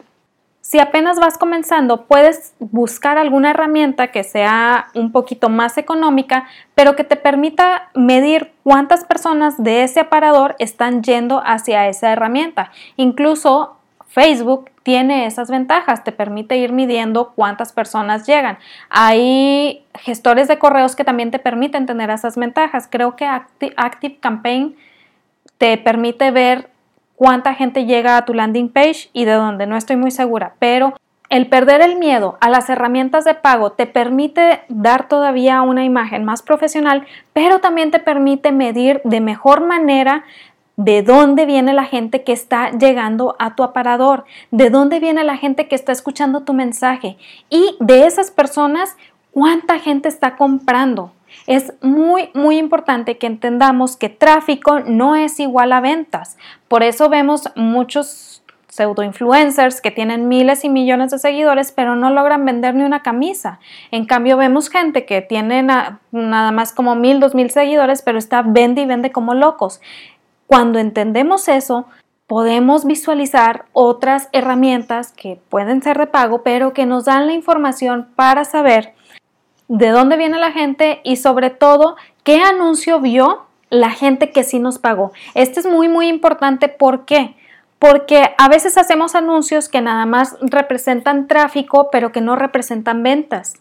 si 0.67 0.79
apenas 0.79 1.17
vas 1.17 1.37
comenzando, 1.37 2.07
puedes 2.07 2.53
buscar 2.59 3.17
alguna 3.17 3.51
herramienta 3.51 4.07
que 4.07 4.25
sea 4.25 4.87
un 4.95 5.13
poquito 5.13 5.47
más 5.47 5.77
económica, 5.77 6.45
pero 6.75 6.97
que 6.97 7.05
te 7.05 7.15
permita 7.15 7.89
medir 7.95 8.51
cuántas 8.63 9.05
personas 9.05 9.63
de 9.63 9.83
ese 9.83 10.01
aparador 10.01 10.57
están 10.59 11.03
yendo 11.03 11.41
hacia 11.45 11.87
esa 11.87 12.11
herramienta. 12.11 12.73
Incluso 12.97 13.77
Facebook 14.09 14.69
tiene 14.83 15.25
esas 15.25 15.49
ventajas, 15.49 16.03
te 16.03 16.11
permite 16.11 16.57
ir 16.57 16.73
midiendo 16.73 17.31
cuántas 17.33 17.71
personas 17.71 18.27
llegan. 18.27 18.57
Hay 18.89 19.85
gestores 19.93 20.49
de 20.49 20.59
correos 20.59 20.97
que 20.97 21.05
también 21.05 21.31
te 21.31 21.39
permiten 21.39 21.85
tener 21.85 22.09
esas 22.09 22.35
ventajas. 22.35 22.89
Creo 22.91 23.15
que 23.15 23.25
Active 23.25 24.17
Campaign 24.19 24.75
te 25.57 25.77
permite 25.77 26.29
ver 26.31 26.69
cuánta 27.17 27.55
gente 27.55 27.85
llega 27.85 28.15
a 28.15 28.23
tu 28.23 28.33
landing 28.33 28.69
page 28.69 29.09
y 29.11 29.25
de 29.25 29.33
dónde, 29.33 29.67
no 29.67 29.75
estoy 29.75 29.97
muy 29.97 30.11
segura, 30.11 30.53
pero 30.59 30.93
el 31.29 31.47
perder 31.47 31.81
el 31.81 31.97
miedo 31.97 32.37
a 32.39 32.49
las 32.49 32.69
herramientas 32.69 33.25
de 33.25 33.33
pago 33.33 33.73
te 33.73 33.85
permite 33.85 34.61
dar 34.69 35.09
todavía 35.09 35.61
una 35.61 35.83
imagen 35.83 36.23
más 36.23 36.41
profesional, 36.41 37.05
pero 37.33 37.59
también 37.59 37.91
te 37.91 37.99
permite 37.99 38.53
medir 38.53 39.01
de 39.03 39.19
mejor 39.19 39.65
manera 39.65 40.23
de 40.77 41.01
dónde 41.01 41.45
viene 41.47 41.73
la 41.73 41.85
gente 41.85 42.23
que 42.23 42.31
está 42.31 42.69
llegando 42.71 43.35
a 43.39 43.55
tu 43.55 43.63
aparador, 43.63 44.25
de 44.51 44.69
dónde 44.69 44.99
viene 44.99 45.23
la 45.23 45.35
gente 45.35 45.67
que 45.67 45.75
está 45.75 45.91
escuchando 45.91 46.43
tu 46.43 46.53
mensaje 46.53 47.17
y 47.49 47.75
de 47.79 48.05
esas 48.05 48.29
personas, 48.29 48.95
cuánta 49.31 49.79
gente 49.79 50.07
está 50.07 50.37
comprando. 50.37 51.11
Es 51.45 51.73
muy, 51.81 52.29
muy 52.33 52.57
importante 52.57 53.17
que 53.17 53.27
entendamos 53.27 53.95
que 53.95 54.09
tráfico 54.09 54.79
no 54.81 55.15
es 55.15 55.39
igual 55.39 55.71
a 55.73 55.81
ventas. 55.81 56.37
Por 56.67 56.83
eso 56.83 57.09
vemos 57.09 57.49
muchos 57.55 58.37
pseudo 58.77 59.01
influencers 59.01 59.81
que 59.81 59.91
tienen 59.91 60.27
miles 60.27 60.63
y 60.63 60.69
millones 60.69 61.09
de 61.09 61.17
seguidores 61.17 61.71
pero 61.71 61.95
no 61.95 62.11
logran 62.11 62.45
vender 62.45 62.75
ni 62.75 62.83
una 62.83 63.01
camisa. 63.01 63.59
En 63.91 64.05
cambio 64.05 64.37
vemos 64.37 64.69
gente 64.69 65.05
que 65.05 65.21
tiene 65.21 65.63
nada 65.63 66.51
más 66.51 66.73
como 66.73 66.95
mil, 66.95 67.19
dos 67.19 67.33
mil 67.33 67.49
seguidores 67.49 68.01
pero 68.03 68.19
está 68.19 68.43
vende 68.43 68.81
y 68.81 68.85
vende 68.85 69.11
como 69.11 69.33
locos. 69.33 69.81
Cuando 70.45 70.79
entendemos 70.79 71.47
eso, 71.47 71.87
podemos 72.27 72.85
visualizar 72.85 73.65
otras 73.73 74.29
herramientas 74.31 75.11
que 75.11 75.39
pueden 75.49 75.81
ser 75.81 75.97
de 75.97 76.07
pago 76.07 76.43
pero 76.43 76.73
que 76.73 76.85
nos 76.85 77.05
dan 77.05 77.25
la 77.25 77.33
información 77.33 78.07
para 78.15 78.45
saber 78.45 78.93
de 79.67 79.89
dónde 79.89 80.17
viene 80.17 80.37
la 80.39 80.51
gente 80.51 81.01
y 81.03 81.17
sobre 81.17 81.49
todo 81.49 81.95
qué 82.23 82.41
anuncio 82.41 82.99
vio 82.99 83.45
la 83.69 83.91
gente 83.91 84.31
que 84.31 84.43
sí 84.43 84.59
nos 84.59 84.79
pagó. 84.79 85.11
Este 85.33 85.59
es 85.59 85.65
muy 85.65 85.89
muy 85.89 86.07
importante. 86.07 86.69
¿Por 86.69 87.05
qué? 87.05 87.35
Porque 87.79 88.33
a 88.37 88.47
veces 88.47 88.77
hacemos 88.77 89.13
anuncios 89.13 89.69
que 89.69 89.81
nada 89.81 90.05
más 90.05 90.37
representan 90.41 91.27
tráfico 91.27 91.89
pero 91.91 92.11
que 92.11 92.21
no 92.21 92.35
representan 92.35 93.03
ventas. 93.03 93.55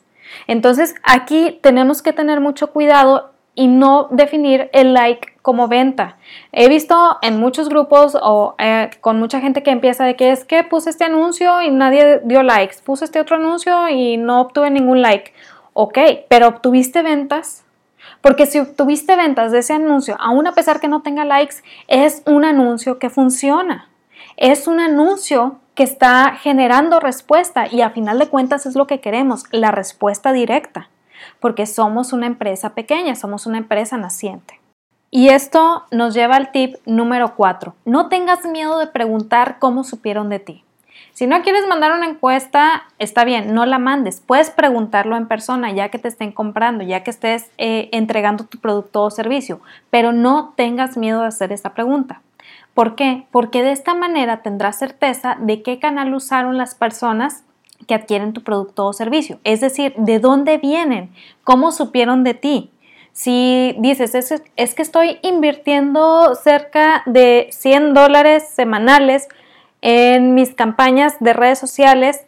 Entonces 0.46 0.94
aquí 1.02 1.58
tenemos 1.62 2.02
que 2.02 2.12
tener 2.12 2.40
mucho 2.40 2.72
cuidado 2.72 3.32
y 3.56 3.68
no 3.68 4.08
definir 4.10 4.68
el 4.72 4.92
like 4.92 5.28
como 5.42 5.66
venta. 5.66 6.18
He 6.52 6.68
visto 6.68 7.18
en 7.22 7.40
muchos 7.40 7.68
grupos 7.68 8.16
o 8.20 8.54
eh, 8.58 8.90
con 9.00 9.18
mucha 9.18 9.40
gente 9.40 9.62
que 9.62 9.70
empieza 9.70 10.04
de 10.04 10.14
que 10.14 10.30
es 10.30 10.44
que 10.44 10.62
puse 10.62 10.90
este 10.90 11.04
anuncio 11.04 11.62
y 11.62 11.70
nadie 11.70 12.20
dio 12.24 12.42
likes, 12.42 12.76
puse 12.84 13.06
este 13.06 13.18
otro 13.18 13.36
anuncio 13.36 13.88
y 13.88 14.18
no 14.18 14.42
obtuve 14.42 14.70
ningún 14.70 15.00
like. 15.00 15.32
Ok, 15.78 15.98
pero 16.30 16.48
obtuviste 16.48 17.02
ventas. 17.02 17.62
Porque 18.22 18.46
si 18.46 18.58
obtuviste 18.58 19.14
ventas 19.14 19.52
de 19.52 19.58
ese 19.58 19.74
anuncio, 19.74 20.16
aún 20.18 20.46
a 20.46 20.52
pesar 20.52 20.80
que 20.80 20.88
no 20.88 21.02
tenga 21.02 21.26
likes, 21.26 21.56
es 21.86 22.22
un 22.24 22.46
anuncio 22.46 22.98
que 22.98 23.10
funciona. 23.10 23.86
Es 24.38 24.68
un 24.68 24.80
anuncio 24.80 25.56
que 25.74 25.82
está 25.82 26.34
generando 26.40 26.98
respuesta 26.98 27.66
y 27.70 27.82
a 27.82 27.90
final 27.90 28.18
de 28.18 28.28
cuentas 28.30 28.64
es 28.64 28.74
lo 28.74 28.86
que 28.86 29.00
queremos, 29.00 29.44
la 29.50 29.70
respuesta 29.70 30.32
directa. 30.32 30.88
Porque 31.40 31.66
somos 31.66 32.14
una 32.14 32.24
empresa 32.24 32.74
pequeña, 32.74 33.14
somos 33.14 33.44
una 33.44 33.58
empresa 33.58 33.98
naciente. 33.98 34.58
Y 35.10 35.28
esto 35.28 35.84
nos 35.90 36.14
lleva 36.14 36.36
al 36.36 36.52
tip 36.52 36.76
número 36.86 37.34
4. 37.36 37.74
No 37.84 38.08
tengas 38.08 38.46
miedo 38.46 38.78
de 38.78 38.86
preguntar 38.86 39.58
cómo 39.58 39.84
supieron 39.84 40.30
de 40.30 40.38
ti. 40.38 40.64
Si 41.16 41.26
no 41.26 41.40
quieres 41.40 41.66
mandar 41.66 41.92
una 41.92 42.04
encuesta, 42.04 42.82
está 42.98 43.24
bien, 43.24 43.54
no 43.54 43.64
la 43.64 43.78
mandes. 43.78 44.20
Puedes 44.20 44.50
preguntarlo 44.50 45.16
en 45.16 45.28
persona 45.28 45.72
ya 45.72 45.88
que 45.88 45.98
te 45.98 46.08
estén 46.08 46.30
comprando, 46.30 46.84
ya 46.84 47.02
que 47.04 47.10
estés 47.10 47.50
eh, 47.56 47.88
entregando 47.92 48.44
tu 48.44 48.58
producto 48.58 49.02
o 49.02 49.10
servicio, 49.10 49.62
pero 49.88 50.12
no 50.12 50.52
tengas 50.58 50.98
miedo 50.98 51.22
de 51.22 51.28
hacer 51.28 51.52
esta 51.52 51.72
pregunta. 51.72 52.20
¿Por 52.74 52.96
qué? 52.96 53.24
Porque 53.30 53.62
de 53.62 53.72
esta 53.72 53.94
manera 53.94 54.42
tendrás 54.42 54.78
certeza 54.78 55.38
de 55.40 55.62
qué 55.62 55.78
canal 55.78 56.12
usaron 56.12 56.58
las 56.58 56.74
personas 56.74 57.44
que 57.88 57.94
adquieren 57.94 58.34
tu 58.34 58.42
producto 58.42 58.84
o 58.84 58.92
servicio. 58.92 59.38
Es 59.42 59.62
decir, 59.62 59.94
de 59.96 60.18
dónde 60.18 60.58
vienen, 60.58 61.10
cómo 61.44 61.72
supieron 61.72 62.24
de 62.24 62.34
ti. 62.34 62.70
Si 63.12 63.74
dices, 63.78 64.14
es, 64.14 64.42
es 64.54 64.74
que 64.74 64.82
estoy 64.82 65.18
invirtiendo 65.22 66.34
cerca 66.34 67.02
de 67.06 67.48
100 67.52 67.94
dólares 67.94 68.50
semanales 68.50 69.28
en 69.88 70.34
mis 70.34 70.52
campañas 70.52 71.14
de 71.20 71.32
redes 71.32 71.60
sociales 71.60 72.26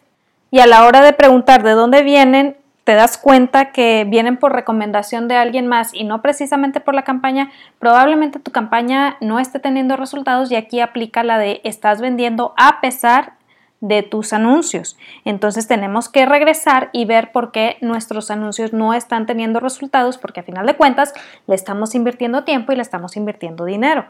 y 0.49 0.59
a 0.59 0.65
la 0.65 0.85
hora 0.85 1.01
de 1.01 1.11
preguntar 1.11 1.61
de 1.61 1.71
dónde 1.71 2.03
vienen, 2.03 2.55
te 2.85 2.93
das 2.93 3.17
cuenta 3.17 3.73
que 3.73 4.05
vienen 4.07 4.37
por 4.37 4.53
recomendación 4.53 5.27
de 5.27 5.35
alguien 5.35 5.67
más 5.67 5.93
y 5.93 6.05
no 6.05 6.21
precisamente 6.21 6.79
por 6.79 6.95
la 6.95 7.03
campaña, 7.03 7.51
probablemente 7.77 8.39
tu 8.39 8.51
campaña 8.51 9.17
no 9.19 9.41
esté 9.41 9.59
teniendo 9.59 9.97
resultados 9.97 10.49
y 10.49 10.55
aquí 10.55 10.79
aplica 10.79 11.21
la 11.21 11.37
de 11.37 11.59
estás 11.65 11.99
vendiendo 11.99 12.53
a 12.55 12.79
pesar 12.79 13.33
de 13.81 14.03
tus 14.03 14.31
anuncios. 14.31 14.97
Entonces 15.25 15.67
tenemos 15.67 16.07
que 16.07 16.25
regresar 16.25 16.89
y 16.93 17.03
ver 17.03 17.33
por 17.33 17.51
qué 17.51 17.75
nuestros 17.81 18.31
anuncios 18.31 18.71
no 18.71 18.93
están 18.93 19.25
teniendo 19.25 19.59
resultados 19.59 20.17
porque 20.17 20.39
a 20.39 20.43
final 20.43 20.65
de 20.65 20.77
cuentas 20.77 21.13
le 21.45 21.55
estamos 21.55 21.93
invirtiendo 21.93 22.45
tiempo 22.45 22.71
y 22.71 22.77
le 22.77 22.83
estamos 22.83 23.17
invirtiendo 23.17 23.65
dinero. 23.65 24.05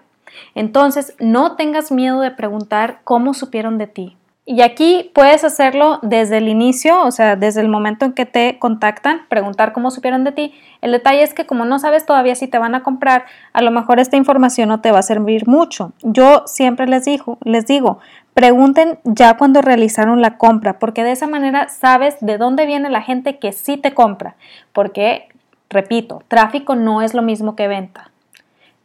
Entonces, 0.55 1.15
no 1.19 1.55
tengas 1.55 1.91
miedo 1.91 2.21
de 2.21 2.31
preguntar 2.31 3.01
cómo 3.03 3.33
supieron 3.33 3.77
de 3.77 3.87
ti. 3.87 4.17
Y 4.51 4.63
aquí 4.63 5.11
puedes 5.13 5.43
hacerlo 5.43 5.99
desde 6.01 6.37
el 6.37 6.47
inicio, 6.47 7.03
o 7.03 7.11
sea, 7.11 7.35
desde 7.35 7.61
el 7.61 7.69
momento 7.69 8.05
en 8.05 8.13
que 8.13 8.25
te 8.25 8.57
contactan, 8.57 9.27
preguntar 9.29 9.73
cómo 9.73 9.91
supieron 9.91 10.23
de 10.23 10.31
ti. 10.31 10.55
El 10.81 10.91
detalle 10.91 11.21
es 11.21 11.35
que 11.35 11.45
como 11.45 11.65
no 11.65 11.77
sabes 11.77 12.03
todavía 12.07 12.33
si 12.33 12.47
te 12.47 12.57
van 12.57 12.73
a 12.73 12.81
comprar, 12.81 13.25
a 13.53 13.61
lo 13.61 13.69
mejor 13.69 13.99
esta 13.99 14.17
información 14.17 14.69
no 14.69 14.81
te 14.81 14.91
va 14.91 14.97
a 14.97 15.03
servir 15.03 15.47
mucho. 15.47 15.91
Yo 16.01 16.45
siempre 16.47 16.87
les 16.87 17.05
digo, 17.05 17.37
les 17.43 17.67
digo, 17.67 17.99
pregunten 18.33 18.97
ya 19.03 19.37
cuando 19.37 19.61
realizaron 19.61 20.19
la 20.19 20.39
compra, 20.39 20.79
porque 20.79 21.03
de 21.03 21.11
esa 21.11 21.27
manera 21.27 21.67
sabes 21.67 22.17
de 22.19 22.39
dónde 22.39 22.65
viene 22.65 22.89
la 22.89 23.03
gente 23.03 23.37
que 23.37 23.51
sí 23.51 23.77
te 23.77 23.93
compra, 23.93 24.35
porque 24.73 25.27
repito, 25.69 26.23
tráfico 26.27 26.75
no 26.75 27.03
es 27.03 27.13
lo 27.13 27.21
mismo 27.21 27.55
que 27.55 27.67
venta. 27.67 28.09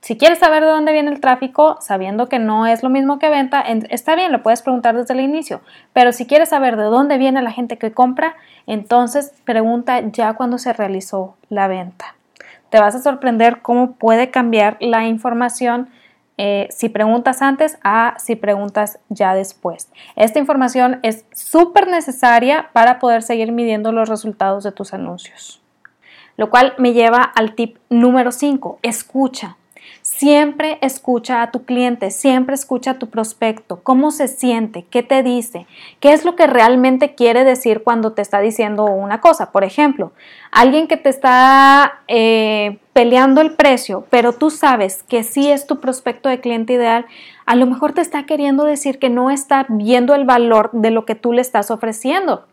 Si 0.05 0.19
quieres 0.19 0.39
saber 0.39 0.63
de 0.63 0.69
dónde 0.69 0.93
viene 0.93 1.11
el 1.11 1.19
tráfico, 1.19 1.79
sabiendo 1.81 2.29
que 2.29 2.39
no 2.39 2.67
es 2.67 2.83
lo 2.83 2.91
mismo 2.91 3.19
que 3.19 3.31
venta, 3.31 3.63
está 3.63 4.15
bien, 4.15 4.33
lo 4.33 4.43
puedes 4.43 4.61
preguntar 4.61 4.95
desde 4.95 5.15
el 5.15 5.21
inicio. 5.21 5.63
Pero 5.95 6.13
si 6.13 6.27
quieres 6.27 6.51
saber 6.51 6.77
de 6.77 6.83
dónde 6.83 7.17
viene 7.17 7.41
la 7.41 7.51
gente 7.51 7.79
que 7.79 7.91
compra, 7.91 8.37
entonces 8.67 9.33
pregunta 9.47 10.01
ya 10.01 10.35
cuando 10.35 10.59
se 10.59 10.75
realizó 10.75 11.39
la 11.49 11.69
venta. 11.69 12.17
Te 12.69 12.81
vas 12.81 12.95
a 12.95 13.01
sorprender 13.01 13.63
cómo 13.63 13.93
puede 13.93 14.31
cambiar 14.31 14.77
la 14.79 15.07
información 15.07 15.89
eh, 16.37 16.69
si 16.71 16.91
preguntas 16.91 17.41
antes 17.41 17.79
a 17.83 18.13
si 18.19 18.37
preguntas 18.37 18.99
ya 19.09 19.35
después. 19.35 19.91
Esta 20.17 20.39
información 20.39 21.01
es 21.03 21.25
súper 21.33 21.89
necesaria 21.89 22.69
para 22.75 22.99
poder 22.99 23.23
seguir 23.23 23.53
midiendo 23.53 23.91
los 23.91 24.11
resultados 24.11 24.65
de 24.65 24.73
tus 24.73 24.93
anuncios. 24.93 25.63
Lo 26.37 26.51
cual 26.51 26.75
me 26.77 26.93
lleva 26.93 27.23
al 27.23 27.55
tip 27.55 27.79
número 27.89 28.33
5, 28.33 28.81
escucha. 28.83 29.57
Siempre 30.17 30.79
escucha 30.81 31.43
a 31.43 31.51
tu 31.51 31.65
cliente, 31.65 32.13
siempre 32.13 32.55
escucha 32.55 32.93
a 32.93 32.99
tu 33.01 33.11
prospecto, 33.11 33.81
cómo 33.83 34.13
se 34.13 34.29
siente, 34.29 34.85
qué 34.89 35.03
te 35.03 35.25
dice, 35.25 35.67
qué 35.99 36.13
es 36.13 36.25
lo 36.25 36.37
que 36.37 36.47
realmente 36.47 37.17
quiere 37.17 37.43
decir 37.43 37.83
cuando 37.83 38.13
te 38.13 38.23
está 38.23 38.39
diciendo 38.39 38.85
una 38.85 39.21
cosa. 39.21 39.51
Por 39.51 39.65
ejemplo, 39.65 40.13
alguien 40.53 40.87
que 40.87 40.97
te 40.97 41.09
está 41.09 42.03
eh, 42.07 42.79
peleando 42.93 43.41
el 43.41 43.57
precio, 43.57 44.07
pero 44.09 44.33
tú 44.33 44.51
sabes 44.51 45.03
que 45.03 45.25
sí 45.25 45.51
es 45.51 45.67
tu 45.67 45.81
prospecto 45.81 46.29
de 46.29 46.41
cliente 46.41 46.75
ideal, 46.75 47.07
a 47.45 47.57
lo 47.57 47.67
mejor 47.67 47.93
te 47.93 48.01
está 48.01 48.25
queriendo 48.25 48.63
decir 48.63 49.01
que 49.01 49.11
no 49.11 49.31
está 49.31 49.67
viendo 49.69 50.15
el 50.15 50.25
valor 50.25 50.71
de 50.73 50.93
lo 50.93 51.07
que 51.07 51.17
tú 51.17 51.33
le 51.33 51.41
estás 51.41 51.73
ofreciendo. 51.73 52.47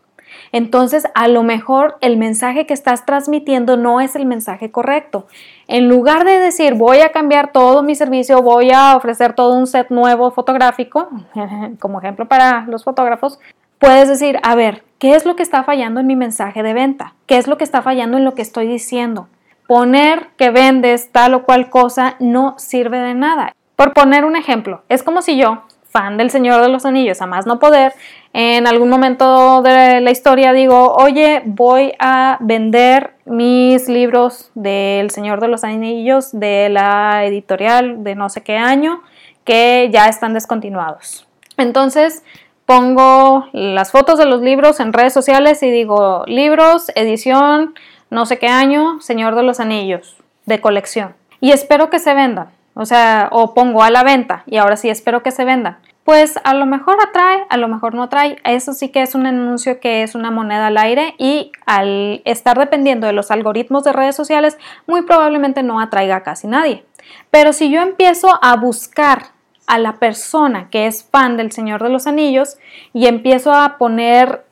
Entonces, 0.52 1.06
a 1.14 1.28
lo 1.28 1.42
mejor 1.42 1.96
el 2.00 2.16
mensaje 2.16 2.66
que 2.66 2.74
estás 2.74 3.06
transmitiendo 3.06 3.76
no 3.76 4.00
es 4.00 4.16
el 4.16 4.26
mensaje 4.26 4.70
correcto. 4.70 5.26
En 5.68 5.88
lugar 5.88 6.24
de 6.24 6.38
decir 6.38 6.74
voy 6.74 7.00
a 7.00 7.12
cambiar 7.12 7.52
todo 7.52 7.82
mi 7.82 7.94
servicio, 7.94 8.42
voy 8.42 8.70
a 8.70 8.96
ofrecer 8.96 9.32
todo 9.34 9.54
un 9.54 9.66
set 9.66 9.90
nuevo 9.90 10.30
fotográfico, 10.30 11.08
como 11.80 11.98
ejemplo 12.00 12.26
para 12.26 12.66
los 12.66 12.84
fotógrafos, 12.84 13.38
puedes 13.78 14.08
decir, 14.08 14.38
a 14.42 14.54
ver, 14.54 14.84
¿qué 14.98 15.14
es 15.14 15.24
lo 15.24 15.34
que 15.36 15.42
está 15.42 15.64
fallando 15.64 16.00
en 16.00 16.06
mi 16.06 16.16
mensaje 16.16 16.62
de 16.62 16.72
venta? 16.72 17.14
¿Qué 17.26 17.38
es 17.38 17.48
lo 17.48 17.58
que 17.58 17.64
está 17.64 17.82
fallando 17.82 18.16
en 18.16 18.24
lo 18.24 18.34
que 18.34 18.42
estoy 18.42 18.66
diciendo? 18.66 19.28
Poner 19.66 20.28
que 20.36 20.50
vendes 20.50 21.10
tal 21.10 21.34
o 21.34 21.44
cual 21.44 21.70
cosa 21.70 22.16
no 22.20 22.54
sirve 22.58 22.98
de 22.98 23.14
nada. 23.14 23.54
Por 23.74 23.94
poner 23.94 24.24
un 24.24 24.36
ejemplo, 24.36 24.82
es 24.88 25.02
como 25.02 25.22
si 25.22 25.36
yo 25.36 25.62
fan 25.92 26.16
del 26.16 26.30
Señor 26.30 26.62
de 26.62 26.68
los 26.68 26.86
Anillos, 26.86 27.20
a 27.20 27.26
más 27.26 27.46
no 27.46 27.58
poder, 27.58 27.92
en 28.32 28.66
algún 28.66 28.88
momento 28.88 29.60
de 29.62 30.00
la 30.00 30.10
historia 30.10 30.54
digo, 30.54 30.94
oye, 30.94 31.42
voy 31.44 31.92
a 31.98 32.38
vender 32.40 33.14
mis 33.26 33.88
libros 33.88 34.50
del 34.54 35.10
Señor 35.10 35.40
de 35.40 35.48
los 35.48 35.64
Anillos 35.64 36.30
de 36.32 36.70
la 36.70 37.24
editorial 37.26 38.02
de 38.02 38.14
no 38.14 38.30
sé 38.30 38.42
qué 38.42 38.56
año 38.56 39.02
que 39.44 39.90
ya 39.92 40.06
están 40.06 40.32
descontinuados. 40.32 41.28
Entonces 41.58 42.24
pongo 42.64 43.46
las 43.52 43.92
fotos 43.92 44.18
de 44.18 44.24
los 44.24 44.40
libros 44.40 44.80
en 44.80 44.94
redes 44.94 45.12
sociales 45.12 45.62
y 45.62 45.70
digo, 45.70 46.24
libros, 46.26 46.90
edición, 46.94 47.74
no 48.08 48.24
sé 48.24 48.38
qué 48.38 48.48
año, 48.48 49.00
Señor 49.00 49.34
de 49.34 49.42
los 49.42 49.60
Anillos, 49.60 50.16
de 50.46 50.60
colección. 50.60 51.14
Y 51.40 51.50
espero 51.50 51.90
que 51.90 51.98
se 51.98 52.14
vendan. 52.14 52.48
O 52.74 52.86
sea, 52.86 53.28
o 53.32 53.54
pongo 53.54 53.82
a 53.82 53.90
la 53.90 54.02
venta 54.02 54.44
y 54.46 54.56
ahora 54.56 54.76
sí 54.76 54.88
espero 54.88 55.22
que 55.22 55.30
se 55.30 55.44
vendan. 55.44 55.78
Pues 56.04 56.40
a 56.42 56.54
lo 56.54 56.66
mejor 56.66 56.96
atrae, 57.00 57.44
a 57.48 57.56
lo 57.56 57.68
mejor 57.68 57.94
no 57.94 58.02
atrae. 58.02 58.36
Eso 58.44 58.72
sí 58.72 58.88
que 58.88 59.02
es 59.02 59.14
un 59.14 59.26
anuncio 59.26 59.78
que 59.78 60.02
es 60.02 60.16
una 60.16 60.32
moneda 60.32 60.66
al 60.66 60.78
aire 60.78 61.14
y 61.16 61.52
al 61.64 62.22
estar 62.24 62.58
dependiendo 62.58 63.06
de 63.06 63.12
los 63.12 63.30
algoritmos 63.30 63.84
de 63.84 63.92
redes 63.92 64.16
sociales, 64.16 64.58
muy 64.86 65.02
probablemente 65.02 65.62
no 65.62 65.80
atraiga 65.80 66.16
a 66.16 66.22
casi 66.22 66.48
nadie. 66.48 66.84
Pero 67.30 67.52
si 67.52 67.70
yo 67.70 67.82
empiezo 67.82 68.28
a 68.42 68.56
buscar 68.56 69.26
a 69.66 69.78
la 69.78 69.94
persona 69.94 70.68
que 70.70 70.86
es 70.86 71.04
fan 71.04 71.36
del 71.36 71.52
Señor 71.52 71.82
de 71.82 71.90
los 71.90 72.06
Anillos 72.06 72.58
y 72.92 73.06
empiezo 73.06 73.52
a 73.52 73.78
poner 73.78 74.44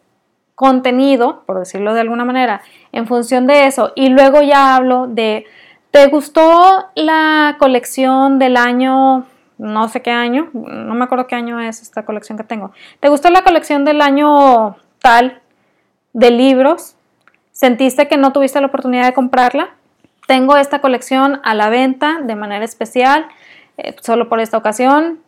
contenido, 0.54 1.42
por 1.46 1.58
decirlo 1.58 1.94
de 1.94 2.02
alguna 2.02 2.24
manera, 2.24 2.60
en 2.92 3.06
función 3.06 3.46
de 3.46 3.66
eso, 3.66 3.92
y 3.96 4.10
luego 4.10 4.42
ya 4.42 4.76
hablo 4.76 5.06
de 5.08 5.46
¿Te 5.90 6.06
gustó 6.06 6.88
la 6.94 7.56
colección 7.58 8.38
del 8.38 8.56
año, 8.56 9.26
no 9.58 9.88
sé 9.88 10.02
qué 10.02 10.12
año, 10.12 10.48
no 10.52 10.94
me 10.94 11.04
acuerdo 11.04 11.26
qué 11.26 11.34
año 11.34 11.58
es 11.58 11.82
esta 11.82 12.04
colección 12.04 12.38
que 12.38 12.44
tengo? 12.44 12.70
¿Te 13.00 13.08
gustó 13.08 13.28
la 13.28 13.42
colección 13.42 13.84
del 13.84 14.00
año 14.00 14.76
tal 15.00 15.42
de 16.12 16.30
libros? 16.30 16.94
¿Sentiste 17.50 18.06
que 18.06 18.16
no 18.16 18.32
tuviste 18.32 18.60
la 18.60 18.68
oportunidad 18.68 19.04
de 19.04 19.14
comprarla? 19.14 19.70
Tengo 20.28 20.56
esta 20.56 20.80
colección 20.80 21.40
a 21.42 21.54
la 21.54 21.70
venta 21.70 22.20
de 22.22 22.36
manera 22.36 22.64
especial, 22.64 23.26
eh, 23.76 23.96
solo 24.00 24.28
por 24.28 24.38
esta 24.38 24.58
ocasión 24.58 25.18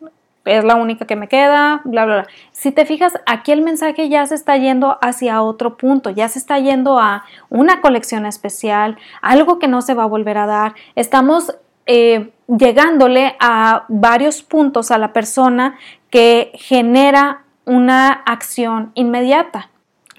es 0.45 0.63
la 0.63 0.75
única 0.75 1.05
que 1.05 1.15
me 1.15 1.27
queda, 1.27 1.81
bla, 1.85 2.05
bla, 2.05 2.15
bla. 2.15 2.27
Si 2.51 2.71
te 2.71 2.85
fijas, 2.85 3.13
aquí 3.25 3.51
el 3.51 3.61
mensaje 3.61 4.09
ya 4.09 4.25
se 4.25 4.35
está 4.35 4.57
yendo 4.57 4.97
hacia 5.01 5.41
otro 5.41 5.77
punto, 5.77 6.09
ya 6.09 6.27
se 6.27 6.39
está 6.39 6.59
yendo 6.59 6.99
a 6.99 7.23
una 7.49 7.81
colección 7.81 8.25
especial, 8.25 8.97
algo 9.21 9.59
que 9.59 9.67
no 9.67 9.81
se 9.81 9.93
va 9.93 10.03
a 10.03 10.07
volver 10.07 10.37
a 10.37 10.45
dar. 10.45 10.75
Estamos 10.95 11.55
eh, 11.85 12.31
llegándole 12.47 13.35
a 13.39 13.85
varios 13.87 14.43
puntos 14.43 14.91
a 14.91 14.97
la 14.97 15.13
persona 15.13 15.77
que 16.09 16.51
genera 16.55 17.43
una 17.65 18.11
acción 18.11 18.91
inmediata. 18.95 19.69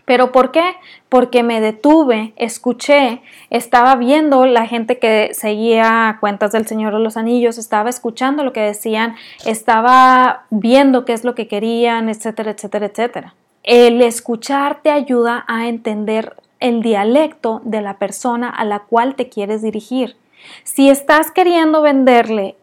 ¿Pero 0.04 0.32
por 0.32 0.50
qué? 0.50 0.74
Porque 1.08 1.42
me 1.42 1.60
detuve, 1.60 2.34
escuché, 2.36 3.22
estaba 3.48 3.96
viendo 3.96 4.44
la 4.44 4.66
gente 4.66 4.98
que 4.98 5.30
seguía 5.32 6.18
cuentas 6.20 6.52
del 6.52 6.66
Señor 6.66 6.92
de 6.92 7.00
los 7.00 7.16
Anillos, 7.16 7.56
estaba 7.56 7.88
escuchando 7.88 8.44
lo 8.44 8.52
que 8.52 8.60
decían, 8.60 9.16
estaba 9.46 10.44
viendo 10.50 11.04
qué 11.06 11.14
es 11.14 11.24
lo 11.24 11.34
que 11.34 11.48
querían, 11.48 12.10
etcétera, 12.10 12.50
etcétera, 12.50 12.86
etcétera. 12.86 13.34
El 13.62 14.02
escuchar 14.02 14.82
te 14.82 14.90
ayuda 14.90 15.44
a 15.48 15.68
entender 15.68 16.36
el 16.60 16.82
dialecto 16.82 17.62
de 17.64 17.80
la 17.80 17.98
persona 17.98 18.50
a 18.50 18.64
la 18.64 18.80
cual 18.80 19.14
te 19.14 19.30
quieres 19.30 19.62
dirigir. 19.62 20.16
Si 20.64 20.90
estás 20.90 21.30
queriendo 21.30 21.80
venderle 21.80 22.56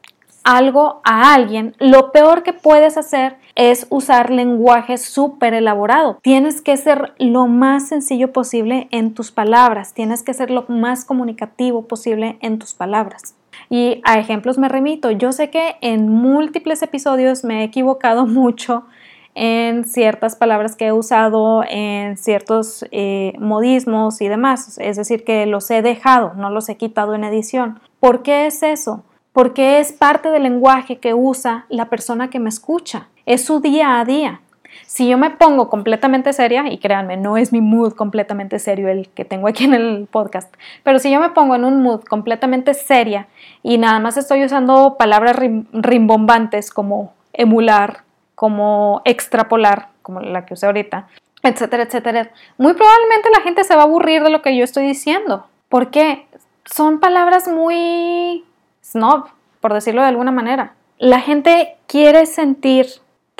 algo 0.44 1.02
a 1.04 1.34
alguien, 1.34 1.76
lo 1.80 2.12
peor 2.12 2.44
que 2.44 2.54
puedes 2.54 2.98
hacer 2.98 3.38
es 3.56 3.88
usar 3.90 4.32
lenguaje 4.32 4.98
súper 4.98 5.54
elaborado. 5.54 6.20
Tienes 6.22 6.62
que 6.62 6.78
ser 6.78 7.14
lo 7.18 7.48
más 7.48 7.88
sencillo 7.88 8.32
posible 8.32 8.88
en 8.92 9.14
tus 9.14 9.32
palabras, 9.32 9.94
tienes 9.94 10.24
que 10.24 10.34
ser 10.34 10.52
lo 10.52 10.66
más 10.68 11.06
comunicativo 11.06 11.88
posible 11.88 12.38
en 12.42 12.60
tus 12.60 12.74
palabras. 12.74 13.36
Y 13.70 14.02
a 14.04 14.20
ejemplos 14.20 14.58
me 14.58 14.70
remito, 14.70 15.12
yo 15.12 15.32
sé 15.32 15.50
que 15.50 15.76
en 15.82 16.10
múltiples 16.10 16.82
episodios 16.82 17.44
me 17.44 17.62
he 17.62 17.64
equivocado 17.64 18.26
mucho 18.28 18.86
en 19.34 19.86
ciertas 19.86 20.36
palabras 20.36 20.76
que 20.76 20.88
he 20.88 20.92
usado, 20.92 21.64
en 21.70 22.18
ciertos 22.18 22.86
eh, 22.92 23.34
modismos 23.40 24.22
y 24.22 24.28
demás. 24.28 24.78
Es 24.78 24.98
decir, 24.98 25.24
que 25.24 25.46
los 25.46 25.72
he 25.72 25.82
dejado, 25.82 26.34
no 26.36 26.50
los 26.50 26.68
he 26.68 26.76
quitado 26.76 27.16
en 27.16 27.24
edición. 27.24 27.80
¿Por 28.02 28.24
qué 28.24 28.48
es 28.48 28.62
eso? 28.62 29.04
porque 29.34 29.80
es 29.80 29.94
parte 29.94 30.30
del 30.30 30.44
lenguaje 30.44 30.98
que 30.98 31.14
usa 31.14 31.66
la 31.70 31.90
persona 31.90 32.30
que 32.30 32.40
me 32.40 32.50
escucha, 32.50 33.08
es 33.26 33.46
su 33.46 33.60
día 33.60 34.00
a 34.00 34.06
día. 34.06 34.42
Si 34.86 35.08
yo 35.08 35.18
me 35.18 35.30
pongo 35.30 35.70
completamente 35.70 36.34
seria, 36.34 36.66
y 36.70 36.78
créanme, 36.78 37.18
no 37.18 37.38
es 37.38 37.52
mi 37.52 37.62
mood 37.62 37.94
completamente 37.94 38.60
serio 38.60 38.90
el 38.90 39.10
que 39.10 39.26
tengo 39.26 39.48
aquí 39.48 39.66
en 39.66 39.74
el 39.74 40.08
podcast, 40.10 40.54
pero 40.84 41.00
si 41.00 41.12
yo 41.12 41.20
me 41.20 41.30
pongo 41.30 41.56
en 41.56 41.66
un 41.66 41.82
mood 41.82 42.02
completamente 42.04 42.74
seria 42.74 43.28
y 43.64 43.78
nada 43.78 44.00
más 44.00 44.18
estoy 44.18 44.44
usando 44.44 44.96
palabras 44.98 45.38
rimbombantes 45.72 46.72
como 46.72 47.14
emular, 47.34 48.04
como 48.36 49.02
extrapolar, 49.06 49.90
como 50.02 50.20
la 50.20 50.46
que 50.46 50.54
usé 50.54 50.66
ahorita, 50.66 51.08
etcétera, 51.44 51.84
etcétera, 51.84 52.32
muy 52.58 52.74
probablemente 52.74 53.30
la 53.36 53.42
gente 53.42 53.64
se 53.64 53.76
va 53.76 53.82
a 53.82 53.86
aburrir 53.86 54.24
de 54.24 54.30
lo 54.30 54.42
que 54.42 54.56
yo 54.56 54.64
estoy 54.64 54.88
diciendo. 54.88 55.48
porque 55.70 56.28
Son 56.66 57.00
palabras 57.00 57.48
muy 57.48 58.44
snob, 58.84 59.26
por 59.60 59.74
decirlo 59.74 60.02
de 60.02 60.10
alguna 60.10 60.32
manera. 60.32 60.76
La 60.98 61.20
gente 61.20 61.78
quiere 61.88 62.26
sentir 62.26 62.88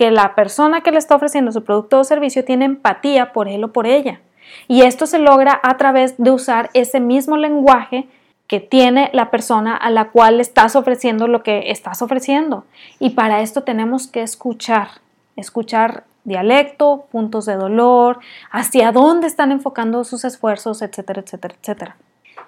que 0.02 0.10
la 0.10 0.34
persona 0.34 0.82
que 0.82 0.92
le 0.92 0.98
está 0.98 1.14
ofreciendo 1.14 1.52
su 1.52 1.64
producto 1.64 2.00
o 2.00 2.04
servicio 2.04 2.44
tiene 2.44 2.66
empatía 2.66 3.34
por 3.34 3.48
él 3.48 3.64
o 3.66 3.72
por 3.72 3.86
ella. 3.86 4.20
Y 4.68 4.82
esto 4.82 5.06
se 5.06 5.20
logra 5.20 5.60
a 5.62 5.78
través 5.78 6.16
de 6.18 6.32
usar 6.32 6.72
ese 6.74 7.00
mismo 7.00 7.38
lenguaje 7.38 8.08
que 8.48 8.60
tiene 8.60 9.12
la 9.14 9.30
persona 9.30 9.78
a 9.78 9.92
la 9.92 10.10
cual 10.10 10.38
le 10.38 10.42
estás 10.42 10.76
ofreciendo 10.76 11.28
lo 11.28 11.44
que 11.44 11.70
estás 11.70 12.02
ofreciendo. 12.02 12.66
Y 12.98 13.12
para 13.12 13.42
esto 13.42 13.62
tenemos 13.62 14.08
que 14.08 14.24
escuchar, 14.24 14.88
escuchar 15.36 16.06
dialecto, 16.24 17.06
puntos 17.12 17.46
de 17.46 17.54
dolor, 17.54 18.22
hacia 18.50 18.92
dónde 18.92 19.28
están 19.28 19.52
enfocando 19.52 20.04
sus 20.04 20.26
esfuerzos, 20.26 20.82
etcétera, 20.82 21.22
etcétera, 21.22 21.54
etcétera. 21.62 21.98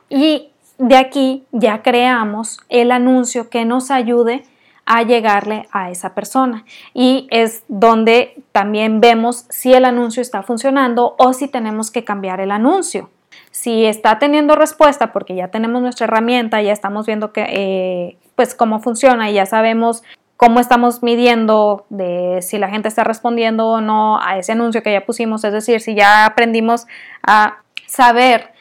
Y 0.09 0.49
de 0.79 0.97
aquí 0.97 1.43
ya 1.51 1.83
creamos 1.83 2.57
el 2.69 2.91
anuncio 2.91 3.51
que 3.51 3.63
nos 3.63 3.91
ayude 3.91 4.43
a 4.85 5.03
llegarle 5.03 5.67
a 5.71 5.89
esa 5.91 6.13
persona. 6.13 6.65
Y 6.93 7.27
es 7.31 7.63
donde 7.67 8.43
también 8.51 9.01
vemos 9.01 9.45
si 9.49 9.73
el 9.73 9.85
anuncio 9.85 10.21
está 10.21 10.43
funcionando 10.43 11.15
o 11.17 11.33
si 11.33 11.47
tenemos 11.47 11.91
que 11.91 12.03
cambiar 12.03 12.41
el 12.41 12.51
anuncio. 12.51 13.09
Si 13.51 13.85
está 13.85 14.19
teniendo 14.19 14.55
respuesta 14.55 15.13
porque 15.13 15.35
ya 15.35 15.47
tenemos 15.49 15.81
nuestra 15.81 16.05
herramienta, 16.05 16.61
ya 16.61 16.73
estamos 16.73 17.05
viendo 17.05 17.31
que, 17.31 17.45
eh, 17.49 18.17
pues 18.35 18.55
cómo 18.55 18.79
funciona 18.79 19.29
y 19.29 19.35
ya 19.35 19.45
sabemos 19.45 20.03
cómo 20.37 20.59
estamos 20.59 21.03
midiendo 21.03 21.85
de 21.89 22.39
si 22.41 22.57
la 22.57 22.67
gente 22.67 22.89
está 22.89 23.03
respondiendo 23.03 23.67
o 23.67 23.81
no 23.81 24.19
a 24.21 24.37
ese 24.37 24.51
anuncio 24.51 24.83
que 24.83 24.91
ya 24.91 25.05
pusimos, 25.05 25.43
es 25.43 25.53
decir, 25.53 25.79
si 25.79 25.95
ya 25.95 26.25
aprendimos 26.25 26.85
a 27.25 27.59
saber 27.85 28.51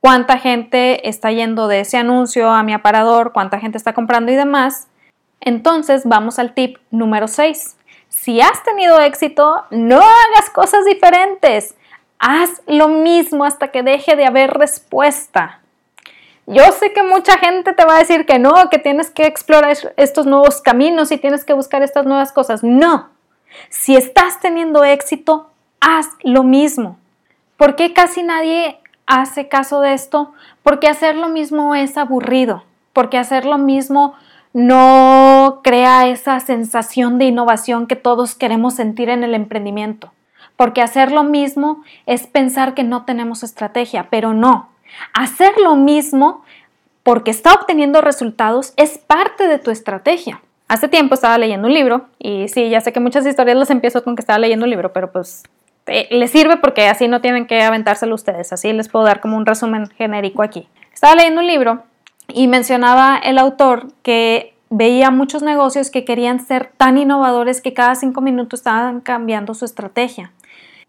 cuánta 0.00 0.38
gente 0.38 1.08
está 1.08 1.30
yendo 1.30 1.68
de 1.68 1.80
ese 1.80 1.96
anuncio 1.96 2.50
a 2.50 2.62
mi 2.62 2.74
aparador, 2.74 3.32
cuánta 3.32 3.58
gente 3.60 3.78
está 3.78 3.94
comprando 3.94 4.30
y 4.32 4.34
demás, 4.34 4.89
entonces 5.40 6.02
vamos 6.04 6.38
al 6.38 6.54
tip 6.54 6.78
número 6.90 7.28
6. 7.28 7.76
Si 8.08 8.40
has 8.40 8.62
tenido 8.64 9.00
éxito, 9.00 9.64
no 9.70 9.96
hagas 9.96 10.50
cosas 10.52 10.84
diferentes. 10.84 11.74
Haz 12.18 12.60
lo 12.66 12.88
mismo 12.88 13.44
hasta 13.44 13.68
que 13.68 13.82
deje 13.82 14.16
de 14.16 14.26
haber 14.26 14.50
respuesta. 14.50 15.60
Yo 16.46 16.64
sé 16.72 16.92
que 16.92 17.02
mucha 17.02 17.38
gente 17.38 17.72
te 17.72 17.84
va 17.84 17.96
a 17.96 18.00
decir 18.00 18.26
que 18.26 18.38
no, 18.38 18.68
que 18.70 18.78
tienes 18.78 19.10
que 19.10 19.24
explorar 19.24 19.76
estos 19.96 20.26
nuevos 20.26 20.60
caminos 20.60 21.12
y 21.12 21.16
tienes 21.16 21.44
que 21.44 21.52
buscar 21.52 21.82
estas 21.82 22.06
nuevas 22.06 22.32
cosas. 22.32 22.64
No. 22.64 23.08
Si 23.68 23.96
estás 23.96 24.40
teniendo 24.40 24.84
éxito, 24.84 25.48
haz 25.80 26.08
lo 26.22 26.42
mismo. 26.42 26.98
¿Por 27.56 27.76
qué 27.76 27.92
casi 27.92 28.22
nadie 28.22 28.80
hace 29.06 29.48
caso 29.48 29.80
de 29.80 29.94
esto? 29.94 30.32
Porque 30.62 30.88
hacer 30.88 31.14
lo 31.14 31.28
mismo 31.28 31.74
es 31.74 31.96
aburrido. 31.96 32.64
Porque 32.92 33.16
hacer 33.16 33.44
lo 33.44 33.58
mismo 33.58 34.14
no 34.52 35.60
crea 35.62 36.08
esa 36.08 36.40
sensación 36.40 37.18
de 37.18 37.26
innovación 37.26 37.86
que 37.86 37.96
todos 37.96 38.34
queremos 38.34 38.74
sentir 38.74 39.08
en 39.08 39.24
el 39.24 39.34
emprendimiento. 39.34 40.12
Porque 40.56 40.82
hacer 40.82 41.12
lo 41.12 41.24
mismo 41.24 41.82
es 42.06 42.26
pensar 42.26 42.74
que 42.74 42.82
no 42.82 43.04
tenemos 43.04 43.42
estrategia, 43.42 44.08
pero 44.10 44.34
no. 44.34 44.68
Hacer 45.14 45.52
lo 45.62 45.76
mismo 45.76 46.42
porque 47.02 47.30
está 47.30 47.54
obteniendo 47.54 48.00
resultados 48.00 48.74
es 48.76 48.98
parte 48.98 49.46
de 49.46 49.58
tu 49.58 49.70
estrategia. 49.70 50.42
Hace 50.68 50.88
tiempo 50.88 51.14
estaba 51.14 51.38
leyendo 51.38 51.66
un 51.66 51.74
libro 51.74 52.06
y 52.18 52.48
sí, 52.48 52.68
ya 52.68 52.80
sé 52.80 52.92
que 52.92 53.00
muchas 53.00 53.26
historias 53.26 53.56
las 53.56 53.70
empiezo 53.70 54.04
con 54.04 54.14
que 54.14 54.20
estaba 54.20 54.38
leyendo 54.38 54.64
un 54.64 54.70
libro, 54.70 54.92
pero 54.92 55.10
pues 55.10 55.42
eh, 55.86 56.06
les 56.10 56.30
sirve 56.30 56.58
porque 56.58 56.86
así 56.86 57.08
no 57.08 57.20
tienen 57.20 57.46
que 57.46 57.62
aventárselo 57.62 58.14
ustedes, 58.14 58.52
así 58.52 58.72
les 58.72 58.88
puedo 58.88 59.04
dar 59.04 59.20
como 59.20 59.36
un 59.36 59.46
resumen 59.46 59.88
genérico 59.88 60.42
aquí. 60.42 60.68
Estaba 60.92 61.16
leyendo 61.16 61.40
un 61.40 61.46
libro 61.46 61.82
y 62.34 62.48
mencionaba 62.48 63.16
el 63.16 63.38
autor 63.38 63.88
que 64.02 64.54
veía 64.70 65.10
muchos 65.10 65.42
negocios 65.42 65.90
que 65.90 66.04
querían 66.04 66.40
ser 66.40 66.70
tan 66.76 66.96
innovadores 66.96 67.60
que 67.60 67.74
cada 67.74 67.96
cinco 67.96 68.20
minutos 68.20 68.60
estaban 68.60 69.00
cambiando 69.00 69.52
su 69.54 69.64
estrategia. 69.64 70.32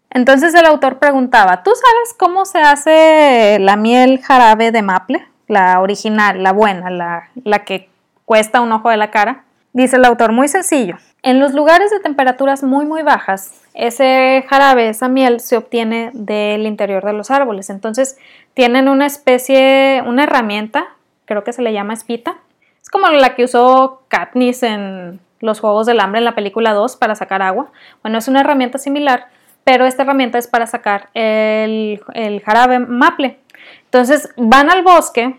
Entonces 0.08 0.54
el 0.54 0.66
autor 0.66 0.98
preguntaba, 0.98 1.62
¿tú 1.62 1.70
sabes 1.70 2.14
cómo 2.18 2.44
se 2.44 2.60
hace 2.60 3.58
la 3.58 3.76
miel 3.76 4.20
jarabe 4.20 4.70
de 4.70 4.82
maple? 4.82 5.26
La 5.48 5.80
original, 5.80 6.42
la 6.42 6.52
buena, 6.52 6.90
la, 6.90 7.64
que 7.64 7.88
cuesta 8.24 8.60
un 8.60 8.72
ojo 8.72 8.90
de 8.90 8.96
la 8.96 9.10
cara. 9.10 9.44
Dice 9.72 9.96
el 9.96 10.04
autor, 10.04 10.32
muy 10.32 10.48
sencillo. 10.48 10.96
En 11.22 11.40
los 11.40 11.54
lugares 11.54 11.90
de 11.90 12.00
temperaturas 12.00 12.62
muy 12.62 12.84
muy 12.84 13.02
bajas, 13.02 13.62
ese 13.74 14.44
jarabe, 14.48 14.90
esa 14.90 15.08
miel 15.08 15.40
se 15.40 15.56
obtiene 15.56 16.10
del 16.12 16.66
interior 16.66 17.04
de 17.04 17.14
los 17.14 17.30
árboles. 17.30 17.70
Entonces 17.70 18.18
tienen 18.54 18.88
una 18.88 19.06
especie, 19.06 20.02
una 20.06 20.24
herramienta 20.24 20.88
creo 21.24 21.44
que 21.44 21.52
se 21.52 21.62
le 21.62 21.72
llama 21.72 21.94
espita. 21.94 22.36
Es 22.80 22.90
como 22.90 23.08
la 23.08 23.34
que 23.34 23.44
usó 23.44 24.02
Katniss 24.08 24.62
en 24.62 25.20
los 25.40 25.60
Juegos 25.60 25.86
del 25.86 26.00
Hambre 26.00 26.18
en 26.18 26.24
la 26.24 26.34
película 26.34 26.72
2 26.72 26.96
para 26.96 27.14
sacar 27.14 27.42
agua. 27.42 27.70
Bueno, 28.02 28.18
es 28.18 28.28
una 28.28 28.40
herramienta 28.40 28.78
similar, 28.78 29.26
pero 29.64 29.86
esta 29.86 30.02
herramienta 30.02 30.38
es 30.38 30.48
para 30.48 30.66
sacar 30.66 31.10
el, 31.14 32.00
el 32.14 32.40
jarabe 32.40 32.78
maple. 32.78 33.38
Entonces 33.84 34.30
van 34.36 34.70
al 34.70 34.82
bosque, 34.82 35.38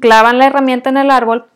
clavan 0.00 0.38
la 0.38 0.46
herramienta 0.46 0.90
en 0.90 0.96
el 0.96 1.10
árbol, 1.10 1.46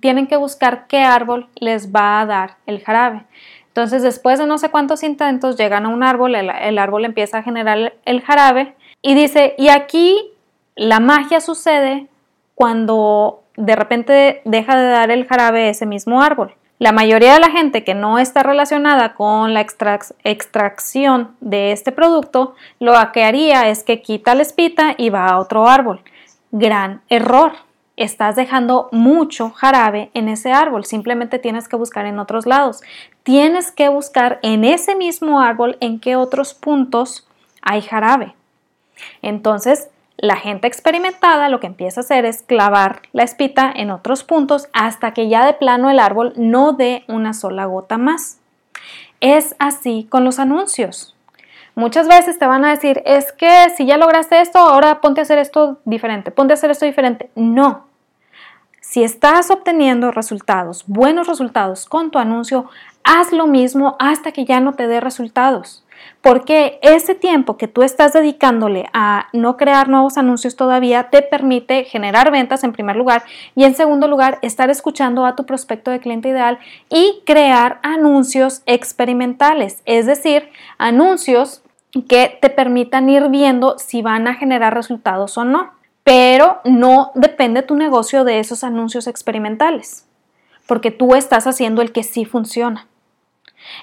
tienen 0.00 0.26
que 0.26 0.36
buscar 0.36 0.86
qué 0.86 1.02
árbol 1.02 1.48
les 1.56 1.94
va 1.94 2.20
a 2.20 2.26
dar 2.26 2.56
el 2.66 2.82
jarabe. 2.82 3.24
Entonces, 3.68 4.02
después 4.02 4.40
de 4.40 4.46
no 4.46 4.58
sé 4.58 4.70
cuántos 4.70 5.04
intentos, 5.04 5.56
llegan 5.56 5.86
a 5.86 5.88
un 5.88 6.02
árbol, 6.02 6.34
el, 6.34 6.50
el, 6.50 6.78
árbol 6.78 7.04
empieza 7.04 7.38
a 7.38 7.42
generar 7.44 7.92
el 8.04 8.22
jarabe 8.22 8.74
y 9.02 9.14
dice, 9.14 9.54
y 9.56 9.68
aquí 9.68 10.32
la 10.74 10.98
magia 10.98 11.40
sucede 11.40 12.08
cuando 12.58 13.44
de 13.56 13.76
repente 13.76 14.42
deja 14.44 14.76
de 14.76 14.88
dar 14.88 15.12
el 15.12 15.28
jarabe 15.28 15.68
ese 15.68 15.86
mismo 15.86 16.20
árbol. 16.20 16.56
La 16.80 16.90
mayoría 16.90 17.34
de 17.34 17.38
la 17.38 17.52
gente 17.52 17.84
que 17.84 17.94
no 17.94 18.18
está 18.18 18.42
relacionada 18.42 19.14
con 19.14 19.54
la 19.54 19.60
extracción 19.60 21.36
de 21.40 21.70
este 21.70 21.92
producto, 21.92 22.56
lo 22.80 22.94
que 23.12 23.22
haría 23.22 23.68
es 23.68 23.84
que 23.84 24.02
quita 24.02 24.34
la 24.34 24.42
espita 24.42 24.96
y 24.98 25.08
va 25.10 25.28
a 25.28 25.38
otro 25.38 25.68
árbol. 25.68 26.00
Gran 26.50 27.00
error. 27.08 27.52
Estás 27.96 28.34
dejando 28.34 28.88
mucho 28.90 29.50
jarabe 29.50 30.10
en 30.14 30.28
ese 30.28 30.50
árbol. 30.50 30.84
Simplemente 30.84 31.38
tienes 31.38 31.68
que 31.68 31.76
buscar 31.76 32.06
en 32.06 32.18
otros 32.18 32.44
lados. 32.44 32.80
Tienes 33.22 33.70
que 33.70 33.88
buscar 33.88 34.40
en 34.42 34.64
ese 34.64 34.96
mismo 34.96 35.40
árbol 35.40 35.76
en 35.78 36.00
qué 36.00 36.16
otros 36.16 36.54
puntos 36.54 37.28
hay 37.62 37.82
jarabe. 37.82 38.34
Entonces, 39.22 39.90
la 40.18 40.36
gente 40.36 40.66
experimentada 40.66 41.48
lo 41.48 41.60
que 41.60 41.68
empieza 41.68 42.00
a 42.00 42.02
hacer 42.02 42.24
es 42.24 42.42
clavar 42.42 43.02
la 43.12 43.22
espita 43.22 43.72
en 43.74 43.92
otros 43.92 44.24
puntos 44.24 44.68
hasta 44.72 45.14
que 45.14 45.28
ya 45.28 45.46
de 45.46 45.54
plano 45.54 45.90
el 45.90 46.00
árbol 46.00 46.32
no 46.36 46.72
dé 46.72 47.04
una 47.06 47.32
sola 47.32 47.66
gota 47.66 47.98
más. 47.98 48.40
Es 49.20 49.54
así 49.60 50.08
con 50.10 50.24
los 50.24 50.40
anuncios. 50.40 51.14
Muchas 51.76 52.08
veces 52.08 52.36
te 52.40 52.46
van 52.46 52.64
a 52.64 52.70
decir, 52.70 53.00
es 53.06 53.30
que 53.30 53.70
si 53.76 53.86
ya 53.86 53.96
lograste 53.96 54.40
esto, 54.40 54.58
ahora 54.58 55.00
ponte 55.00 55.20
a 55.20 55.22
hacer 55.22 55.38
esto 55.38 55.78
diferente, 55.84 56.32
ponte 56.32 56.52
a 56.52 56.54
hacer 56.54 56.72
esto 56.72 56.84
diferente. 56.84 57.30
No. 57.36 57.86
Si 58.80 59.04
estás 59.04 59.52
obteniendo 59.52 60.10
resultados, 60.10 60.82
buenos 60.88 61.28
resultados 61.28 61.86
con 61.86 62.10
tu 62.10 62.18
anuncio, 62.18 62.68
haz 63.04 63.30
lo 63.32 63.46
mismo 63.46 63.94
hasta 64.00 64.32
que 64.32 64.44
ya 64.44 64.58
no 64.58 64.72
te 64.72 64.88
dé 64.88 64.98
resultados 64.98 65.84
porque 66.20 66.78
ese 66.82 67.14
tiempo 67.14 67.56
que 67.56 67.68
tú 67.68 67.82
estás 67.82 68.12
dedicándole 68.12 68.88
a 68.92 69.28
no 69.32 69.56
crear 69.56 69.88
nuevos 69.88 70.18
anuncios 70.18 70.56
todavía 70.56 71.10
te 71.10 71.22
permite 71.22 71.84
generar 71.84 72.30
ventas 72.30 72.64
en 72.64 72.72
primer 72.72 72.96
lugar 72.96 73.22
y 73.54 73.64
en 73.64 73.74
segundo 73.74 74.08
lugar 74.08 74.38
estar 74.42 74.70
escuchando 74.70 75.26
a 75.26 75.36
tu 75.36 75.46
prospecto 75.46 75.90
de 75.90 76.00
cliente 76.00 76.28
ideal 76.28 76.58
y 76.88 77.22
crear 77.24 77.80
anuncios 77.82 78.62
experimentales, 78.66 79.82
es 79.84 80.06
decir, 80.06 80.50
anuncios 80.78 81.62
que 82.08 82.38
te 82.40 82.50
permitan 82.50 83.08
ir 83.08 83.28
viendo 83.28 83.78
si 83.78 84.02
van 84.02 84.28
a 84.28 84.34
generar 84.34 84.74
resultados 84.74 85.38
o 85.38 85.44
no. 85.44 85.72
Pero 86.04 86.60
no 86.64 87.10
depende 87.14 87.62
tu 87.62 87.74
negocio 87.74 88.24
de 88.24 88.38
esos 88.38 88.64
anuncios 88.64 89.06
experimentales, 89.06 90.06
porque 90.66 90.90
tú 90.90 91.14
estás 91.14 91.46
haciendo 91.46 91.82
el 91.82 91.92
que 91.92 92.02
sí 92.02 92.24
funciona. 92.24 92.86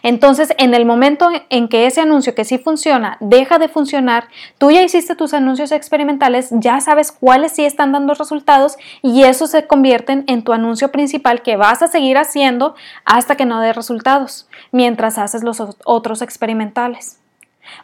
Entonces, 0.04 0.54
en 0.58 0.74
el 0.74 0.86
momento 0.86 1.30
en 1.50 1.68
que 1.68 1.86
ese 1.86 2.02
anuncio 2.02 2.36
que 2.36 2.46
sí 2.46 2.58
funciona 2.58 3.18
deja 3.20 3.58
de 3.58 3.68
funcionar, 3.68 4.28
tú 4.58 4.72
ya 4.72 4.82
hiciste 4.82 5.16
tus 5.16 5.34
anuncios 5.34 5.72
experimentales, 5.72 6.50
ya 6.52 6.80
sabes 6.80 7.12
cuáles 7.12 7.54
sí 7.54 7.66
están 7.66 7.92
dando 7.92 8.14
resultados 8.14 8.78
y 9.02 9.24
eso 9.24 9.48
se 9.48 9.68
convierte 9.68 10.24
en 10.28 10.44
tu 10.44 10.54
anuncio 10.54 10.92
principal 10.92 11.42
que 11.42 11.58
vas 11.58 11.82
a 11.82 11.88
seguir 11.88 12.18
haciendo 12.18 12.76
hasta 13.06 13.36
que 13.36 13.46
no 13.46 13.62
dé 13.62 13.74
resultados, 13.74 14.48
mientras 14.72 15.18
haces 15.18 15.44
los 15.44 15.62
otros 15.86 16.22
experimentales. 16.22 17.20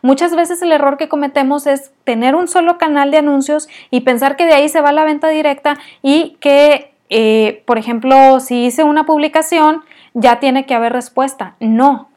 Muchas 0.01 0.35
veces 0.35 0.61
el 0.61 0.71
error 0.71 0.97
que 0.97 1.09
cometemos 1.09 1.67
es 1.67 1.91
tener 2.03 2.35
un 2.35 2.47
solo 2.47 2.77
canal 2.77 3.11
de 3.11 3.17
anuncios 3.17 3.67
y 3.89 4.01
pensar 4.01 4.35
que 4.35 4.45
de 4.45 4.53
ahí 4.53 4.69
se 4.69 4.81
va 4.81 4.91
la 4.91 5.03
venta 5.03 5.29
directa 5.29 5.77
y 6.01 6.37
que, 6.39 6.90
eh, 7.11 7.61
por 7.65 7.77
ejemplo, 7.77 8.39
si 8.39 8.65
hice 8.65 8.85
una 8.85 9.05
publicación, 9.05 9.83
ya 10.13 10.39
tiene 10.39 10.65
que 10.65 10.73
haber 10.73 10.93
respuesta. 10.93 11.55
No, 11.59 12.09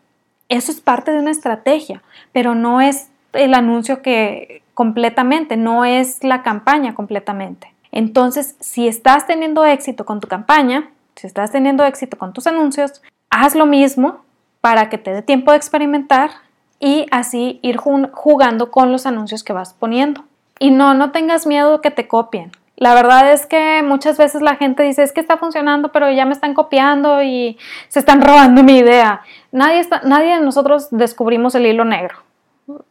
eso 0.49 0.71
es 0.71 0.81
parte 0.81 1.11
de 1.11 1.19
una 1.19 1.33
estrategia, 1.33 2.01
pero 2.33 2.55
no 2.55 2.81
es 2.81 3.09
el 3.33 3.55
anuncio 3.55 4.03
que 4.03 4.63
completamente, 4.73 5.57
no 5.57 5.85
es 5.85 6.23
la 6.23 6.45
campaña 6.45 6.95
completamente. 6.95 7.75
Entonces, 7.91 8.55
si 8.61 8.87
estás 8.87 9.27
teniendo 9.27 9.65
éxito 9.65 10.07
con 10.07 10.21
tu 10.21 10.29
campaña, 10.29 10.91
si 11.17 11.27
estás 11.27 11.51
teniendo 11.51 11.85
éxito 11.85 12.17
con 12.17 12.33
tus 12.33 12.47
anuncios, 12.47 13.03
haz 13.31 13.57
lo 13.57 13.67
mismo 13.67 14.21
para 14.61 14.89
que 14.91 14.99
te 14.99 15.13
dé 15.13 15.23
tiempo 15.23 15.51
de 15.51 15.57
experimentar 15.57 16.31
y 16.79 17.07
así 17.11 17.59
ir 17.63 17.79
jugando 17.79 18.71
con 18.71 18.93
los 18.93 19.07
anuncios 19.07 19.43
que 19.43 19.53
vas 19.53 19.75
poniendo. 19.75 20.25
Y 20.61 20.71
no, 20.71 20.95
no 20.95 21.11
tengas 21.11 21.49
miedo 21.49 21.81
que 21.81 21.91
te 21.91 22.07
copien. 22.07 22.53
La 22.77 22.95
verdad 22.95 23.33
es 23.33 23.47
que 23.47 23.83
muchas 23.85 24.19
veces 24.19 24.43
la 24.43 24.57
gente 24.57 24.83
dice, 24.83 25.03
es 25.03 25.13
que 25.13 25.21
está 25.21 25.37
funcionando, 25.37 25.93
pero 25.93 26.11
ya 26.11 26.25
me 26.25 26.33
están 26.33 26.55
copiando 26.55 27.23
y 27.23 27.57
se 27.89 28.01
están 28.01 28.21
robando 28.21 28.65
mi 28.65 28.79
idea. 28.79 29.23
Nadie, 29.53 29.79
está, 29.79 30.01
nadie 30.05 30.35
de 30.35 30.41
nosotros 30.41 30.89
descubrimos 30.91 31.55
el 31.55 31.67
hilo 31.67 31.85
negro. 31.85 32.17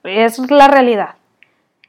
Es 0.04 0.40
la 0.50 0.68
realidad. 0.68 1.16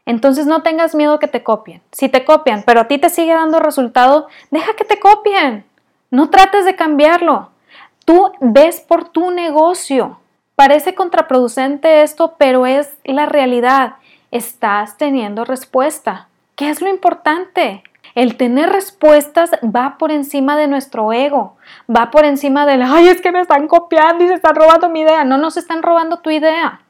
Entonces 0.07 0.47
no 0.47 0.63
tengas 0.63 0.95
miedo 0.95 1.19
que 1.19 1.29
te 1.29 1.43
copien. 1.43 1.83
Si 1.93 2.09
te 2.09 2.25
copian, 2.25 2.65
pero 2.67 2.81
a 2.81 2.89
ti 2.89 2.99
te 2.99 3.11
sigue 3.11 3.33
dando 3.33 3.61
resultado, 3.61 4.27
deja 4.51 4.75
que 4.75 4.85
te 4.85 4.99
copien. 4.99 5.65
No 6.11 6.31
trates 6.31 6.65
de 6.65 6.77
cambiarlo. 6.77 7.51
Tú 8.05 8.33
ves 8.41 8.81
por 8.81 9.09
tu 9.09 9.31
negocio. 9.31 10.19
Parece 10.57 10.95
contraproducente 10.95 12.03
esto, 12.03 12.35
pero 12.39 12.67
es 12.67 12.97
la 13.05 13.27
realidad. 13.27 13.95
Estás 14.31 14.99
teniendo 14.99 15.45
respuesta. 15.45 16.29
¿Qué 16.57 16.71
es 16.71 16.81
lo 16.81 16.88
importante? 16.88 17.83
El 18.14 18.37
tener 18.37 18.71
respuestas 18.71 19.51
va 19.64 19.99
por 19.99 20.12
encima 20.12 20.57
de 20.57 20.69
nuestro 20.69 21.12
ego, 21.12 21.57
va 21.95 22.12
por 22.12 22.25
encima 22.25 22.64
del, 22.64 22.83
ay, 22.83 23.09
es 23.09 23.21
que 23.21 23.33
me 23.33 23.40
están 23.40 23.67
copiando 23.67 24.23
y 24.23 24.29
se 24.29 24.35
están 24.35 24.55
robando 24.55 24.88
mi 24.88 25.01
idea. 25.01 25.25
No 25.25 25.37
nos 25.37 25.57
están 25.57 25.83
robando 25.83 26.19
tu 26.19 26.31
idea. 26.31 26.81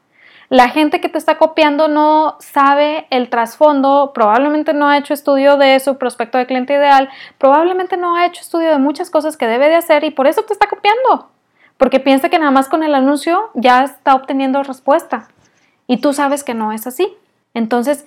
La 0.49 0.69
gente 0.69 1.01
que 1.01 1.09
te 1.09 1.17
está 1.17 1.39
copiando 1.39 1.87
no 1.87 2.37
sabe 2.39 3.07
el 3.09 3.29
trasfondo, 3.29 4.11
probablemente 4.13 4.73
no 4.73 4.87
ha 4.87 4.97
hecho 4.97 5.15
estudio 5.15 5.57
de 5.57 5.79
su 5.79 5.97
prospecto 5.97 6.37
de 6.37 6.45
cliente 6.45 6.73
ideal, 6.73 7.09
probablemente 7.39 7.97
no 7.97 8.15
ha 8.15 8.27
hecho 8.27 8.41
estudio 8.41 8.69
de 8.69 8.77
muchas 8.77 9.09
cosas 9.09 9.37
que 9.37 9.47
debe 9.47 9.69
de 9.69 9.75
hacer 9.75 10.03
y 10.03 10.11
por 10.11 10.27
eso 10.27 10.43
te 10.43 10.53
está 10.53 10.67
copiando, 10.67 11.31
porque 11.77 11.99
piensa 11.99 12.29
que 12.29 12.37
nada 12.37 12.51
más 12.51 12.69
con 12.69 12.83
el 12.83 12.93
anuncio 12.93 13.49
ya 13.55 13.83
está 13.83 14.13
obteniendo 14.13 14.61
respuesta 14.61 15.29
y 15.87 15.97
tú 15.97 16.13
sabes 16.13 16.43
que 16.43 16.53
no 16.53 16.71
es 16.71 16.85
así. 16.85 17.17
Entonces, 17.55 18.05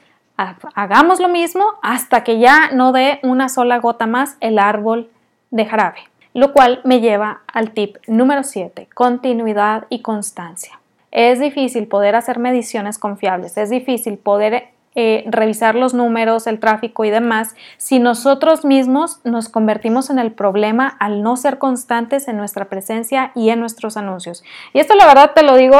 hagamos 0.74 1.20
lo 1.20 1.29
mismo 1.29 1.64
hasta 1.83 2.24
que 2.24 2.38
ya 2.38 2.70
no 2.72 2.92
dé 2.92 3.18
una 3.22 3.48
sola 3.48 3.79
gota 3.79 4.07
más 4.07 4.37
el 4.40 4.59
árbol 4.59 5.11
de 5.51 5.66
jarabe. 5.66 5.98
Lo 6.35 6.53
cual 6.53 6.81
me 6.85 7.01
lleva 7.01 7.42
al 7.53 7.72
tip 7.72 7.96
número 8.07 8.44
7, 8.44 8.88
continuidad 8.94 9.87
y 9.88 10.03
constancia. 10.03 10.79
Es 11.11 11.40
difícil 11.40 11.88
poder 11.88 12.14
hacer 12.14 12.38
mediciones 12.38 12.98
confiables, 12.98 13.57
es 13.57 13.70
difícil 13.70 14.18
poder 14.18 14.68
eh, 14.94 15.24
revisar 15.29 15.74
los 15.74 15.94
números, 15.94 16.46
el 16.46 16.61
tráfico 16.61 17.05
y 17.05 17.11
demás 17.11 17.55
si 17.77 17.98
nosotros 17.98 18.64
mismos 18.64 19.20
nos 19.24 19.48
convertimos 19.48 20.11
en 20.11 20.18
el 20.18 20.33
problema 20.33 20.96
al 20.98 21.22
no 21.22 21.37
ser 21.37 21.59
constantes 21.59 22.27
en 22.29 22.37
nuestra 22.37 22.66
presencia 22.66 23.33
y 23.35 23.51
en 23.51 23.61
nuestros 23.61 23.96
anuncios. 23.96 24.42
Y 24.72 24.81
esto 24.81 24.94
la 24.94 25.07
verdad 25.07 25.33
te 25.35 25.42
lo 25.42 25.57
digo 25.57 25.79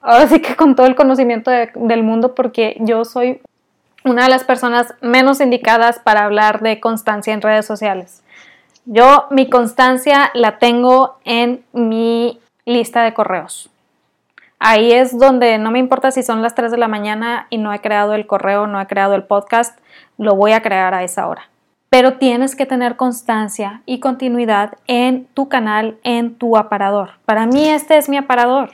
ahora 0.00 0.28
que 0.28 0.56
con 0.56 0.76
todo 0.76 0.86
el 0.86 0.94
conocimiento 0.94 1.50
del 1.50 2.02
mundo 2.02 2.34
porque 2.34 2.76
yo 2.80 3.04
soy 3.04 3.40
una 4.04 4.24
de 4.24 4.30
las 4.30 4.44
personas 4.44 4.94
menos 5.00 5.40
indicadas 5.40 5.98
para 5.98 6.24
hablar 6.24 6.60
de 6.60 6.80
constancia 6.80 7.34
en 7.34 7.42
redes 7.42 7.66
sociales. 7.66 8.22
Yo 8.86 9.26
mi 9.30 9.48
constancia 9.48 10.30
la 10.34 10.58
tengo 10.58 11.18
en 11.24 11.64
mi 11.72 12.40
lista 12.64 13.02
de 13.02 13.14
correos. 13.14 13.70
Ahí 14.58 14.92
es 14.92 15.18
donde 15.18 15.58
no 15.58 15.70
me 15.70 15.78
importa 15.78 16.10
si 16.10 16.22
son 16.22 16.42
las 16.42 16.54
3 16.54 16.70
de 16.70 16.76
la 16.76 16.88
mañana 16.88 17.46
y 17.50 17.58
no 17.58 17.72
he 17.72 17.80
creado 17.80 18.14
el 18.14 18.26
correo, 18.26 18.66
no 18.66 18.80
he 18.80 18.86
creado 18.86 19.14
el 19.14 19.24
podcast, 19.24 19.78
lo 20.18 20.34
voy 20.34 20.52
a 20.52 20.60
crear 20.60 20.92
a 20.92 21.02
esa 21.02 21.28
hora. 21.28 21.48
Pero 21.88 22.18
tienes 22.18 22.54
que 22.54 22.66
tener 22.66 22.96
constancia 22.96 23.82
y 23.86 24.00
continuidad 24.00 24.74
en 24.86 25.26
tu 25.34 25.48
canal, 25.48 25.98
en 26.04 26.34
tu 26.36 26.56
aparador. 26.56 27.12
Para 27.24 27.46
mí 27.46 27.68
este 27.68 27.96
es 27.96 28.08
mi 28.08 28.16
aparador. 28.16 28.72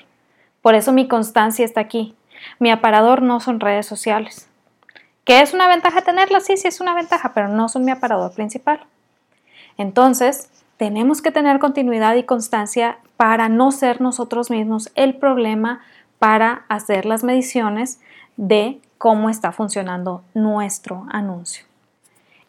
Por 0.61 0.75
eso 0.75 0.93
mi 0.93 1.09
constancia 1.09 1.65
está 1.65 1.81
aquí. 1.81 2.17
Mi 2.59 2.71
aparador 2.71 3.23
no 3.23 3.41
son 3.41 3.61
redes 3.61 3.87
sociales. 3.87 4.51
¿Qué 5.27 5.41
es 5.41 5.55
una 5.55 5.67
ventaja 5.67 6.03
tenerlas? 6.03 6.45
Sí, 6.45 6.57
sí 6.57 6.69
es 6.69 6.81
una 6.81 6.95
ventaja, 6.95 7.33
pero 7.35 7.49
no 7.49 7.69
son 7.69 7.85
mi 7.85 7.91
aparador 7.91 8.33
principal. 8.33 8.87
Entonces, 9.77 10.49
tenemos 10.77 11.21
que 11.21 11.33
tener 11.33 11.59
continuidad 11.59 12.15
y 12.15 12.23
constancia 12.23 12.99
para 13.17 13.49
no 13.49 13.73
ser 13.73 14.01
nosotros 14.01 14.51
mismos 14.51 14.89
el 14.95 15.17
problema 15.17 15.81
para 16.21 16.65
hacer 16.69 17.07
las 17.07 17.25
mediciones 17.25 17.99
de 18.37 18.81
cómo 18.99 19.29
está 19.29 19.51
funcionando 19.51 20.23
nuestro 20.33 21.07
anuncio. 21.11 21.66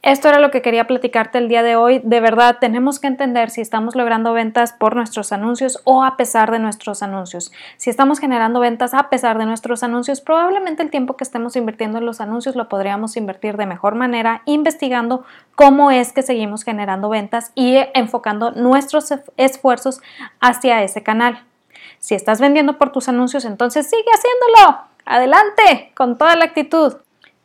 Esto 0.07 0.29
era 0.29 0.39
lo 0.39 0.51
que 0.51 0.61
quería 0.61 0.87
platicarte 0.87 1.37
el 1.37 1.49
día 1.49 1.63
de 1.63 1.75
hoy. 1.75 1.99
De 2.01 2.21
verdad, 2.21 2.59
tenemos 2.61 2.97
que 2.97 3.07
entender 3.07 3.49
si 3.49 3.59
estamos 3.59 3.93
logrando 3.93 4.31
ventas 4.31 4.71
por 4.71 4.95
nuestros 4.95 5.33
anuncios 5.33 5.81
o 5.83 6.01
a 6.05 6.15
pesar 6.15 6.49
de 6.49 6.59
nuestros 6.59 7.03
anuncios. 7.03 7.51
Si 7.75 7.89
estamos 7.89 8.19
generando 8.19 8.61
ventas 8.61 8.93
a 8.93 9.09
pesar 9.09 9.37
de 9.37 9.45
nuestros 9.45 9.83
anuncios, 9.83 10.21
probablemente 10.21 10.81
el 10.81 10.91
tiempo 10.91 11.17
que 11.17 11.25
estemos 11.25 11.57
invirtiendo 11.57 11.97
en 11.97 12.05
los 12.05 12.21
anuncios 12.21 12.55
lo 12.55 12.69
podríamos 12.69 13.17
invertir 13.17 13.57
de 13.57 13.65
mejor 13.65 13.95
manera 13.95 14.43
investigando 14.45 15.25
cómo 15.55 15.91
es 15.91 16.13
que 16.13 16.21
seguimos 16.21 16.63
generando 16.63 17.09
ventas 17.09 17.51
y 17.53 17.75
enfocando 17.93 18.51
nuestros 18.51 19.13
esfuerzos 19.35 19.99
hacia 20.39 20.83
ese 20.83 21.03
canal. 21.03 21.43
Si 21.99 22.15
estás 22.15 22.39
vendiendo 22.39 22.77
por 22.77 22.93
tus 22.93 23.09
anuncios, 23.09 23.43
entonces 23.43 23.89
sigue 23.89 24.09
haciéndolo. 24.15 24.87
Adelante, 25.03 25.91
con 25.95 26.17
toda 26.17 26.37
la 26.37 26.45
actitud 26.45 26.95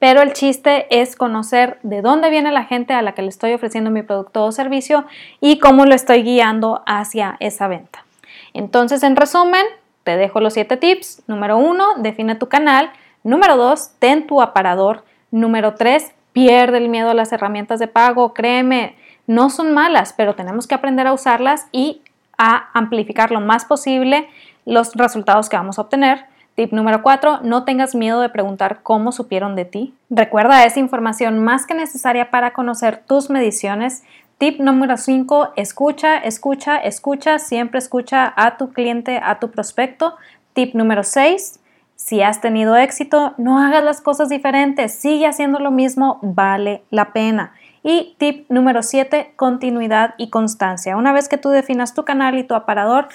pero 0.02 0.20
el 0.20 0.32
chiste 0.32 0.88
es 0.90 1.14
conocer 1.14 1.78
de 1.84 2.02
dónde 2.02 2.28
viene 2.28 2.50
la 2.50 2.64
gente 2.64 2.92
a 2.92 3.02
la 3.02 3.12
que 3.12 3.22
le 3.22 3.28
estoy 3.28 3.52
ofreciendo 3.52 3.92
mi 3.92 4.02
producto 4.02 4.44
o 4.44 4.50
servicio 4.50 5.04
y 5.40 5.60
cómo 5.60 5.86
lo 5.86 5.94
estoy 5.94 6.24
guiando 6.24 6.82
hacia 6.86 7.36
esa 7.38 7.68
venta. 7.68 8.04
Entonces, 8.52 9.04
en 9.04 9.14
resumen, 9.14 9.64
te 10.02 10.16
dejo 10.16 10.40
los 10.40 10.54
siete 10.54 10.76
tips. 10.76 11.22
Número 11.28 11.56
uno, 11.56 11.86
define 11.98 12.34
tu 12.34 12.48
canal. 12.48 12.90
Número 13.22 13.56
dos, 13.56 13.92
ten 14.00 14.26
tu 14.26 14.42
aparador. 14.42 15.04
Número 15.30 15.76
tres, 15.76 16.10
pierde 16.32 16.78
el 16.78 16.88
miedo 16.88 17.10
a 17.10 17.14
las 17.14 17.30
herramientas 17.30 17.78
de 17.78 17.86
pago. 17.86 18.34
Créeme, 18.34 18.96
no 19.28 19.50
son 19.50 19.72
malas, 19.72 20.14
pero 20.14 20.34
tenemos 20.34 20.66
que 20.66 20.74
aprender 20.74 21.06
a 21.06 21.12
usarlas 21.12 21.68
y 21.70 22.02
a 22.36 22.70
amplificar 22.76 23.30
lo 23.30 23.40
más 23.40 23.66
posible 23.66 24.28
los 24.64 24.96
resultados 24.96 25.48
que 25.48 25.56
vamos 25.56 25.78
a 25.78 25.82
obtener. 25.82 26.31
Tip 26.54 26.72
número 26.72 27.02
4, 27.02 27.40
no 27.42 27.64
tengas 27.64 27.94
miedo 27.94 28.20
de 28.20 28.28
preguntar 28.28 28.80
cómo 28.82 29.10
supieron 29.10 29.56
de 29.56 29.64
ti. 29.64 29.94
Recuerda 30.10 30.64
esa 30.64 30.80
información 30.80 31.38
más 31.38 31.66
que 31.66 31.74
necesaria 31.74 32.30
para 32.30 32.52
conocer 32.52 33.02
tus 33.06 33.30
mediciones. 33.30 34.02
Tip 34.36 34.60
número 34.60 34.98
5, 34.98 35.52
escucha, 35.56 36.18
escucha, 36.18 36.76
escucha, 36.76 37.38
siempre 37.38 37.78
escucha 37.78 38.32
a 38.36 38.58
tu 38.58 38.72
cliente, 38.72 39.18
a 39.22 39.38
tu 39.38 39.50
prospecto. 39.50 40.16
Tip 40.52 40.74
número 40.74 41.04
6, 41.04 41.60
si 41.96 42.20
has 42.20 42.40
tenido 42.40 42.76
éxito, 42.76 43.32
no 43.38 43.58
hagas 43.58 43.82
las 43.82 44.00
cosas 44.00 44.28
diferentes, 44.28 44.92
sigue 44.92 45.26
haciendo 45.26 45.58
lo 45.58 45.70
mismo, 45.70 46.18
vale 46.20 46.82
la 46.90 47.12
pena. 47.12 47.54
Y 47.84 48.14
tip 48.18 48.50
número 48.50 48.82
7, 48.82 49.32
continuidad 49.36 50.14
y 50.18 50.28
constancia. 50.28 50.96
Una 50.96 51.12
vez 51.12 51.28
que 51.28 51.38
tú 51.38 51.48
definas 51.48 51.94
tu 51.94 52.04
canal 52.04 52.36
y 52.36 52.44
tu 52.44 52.54
aparador, 52.54 53.08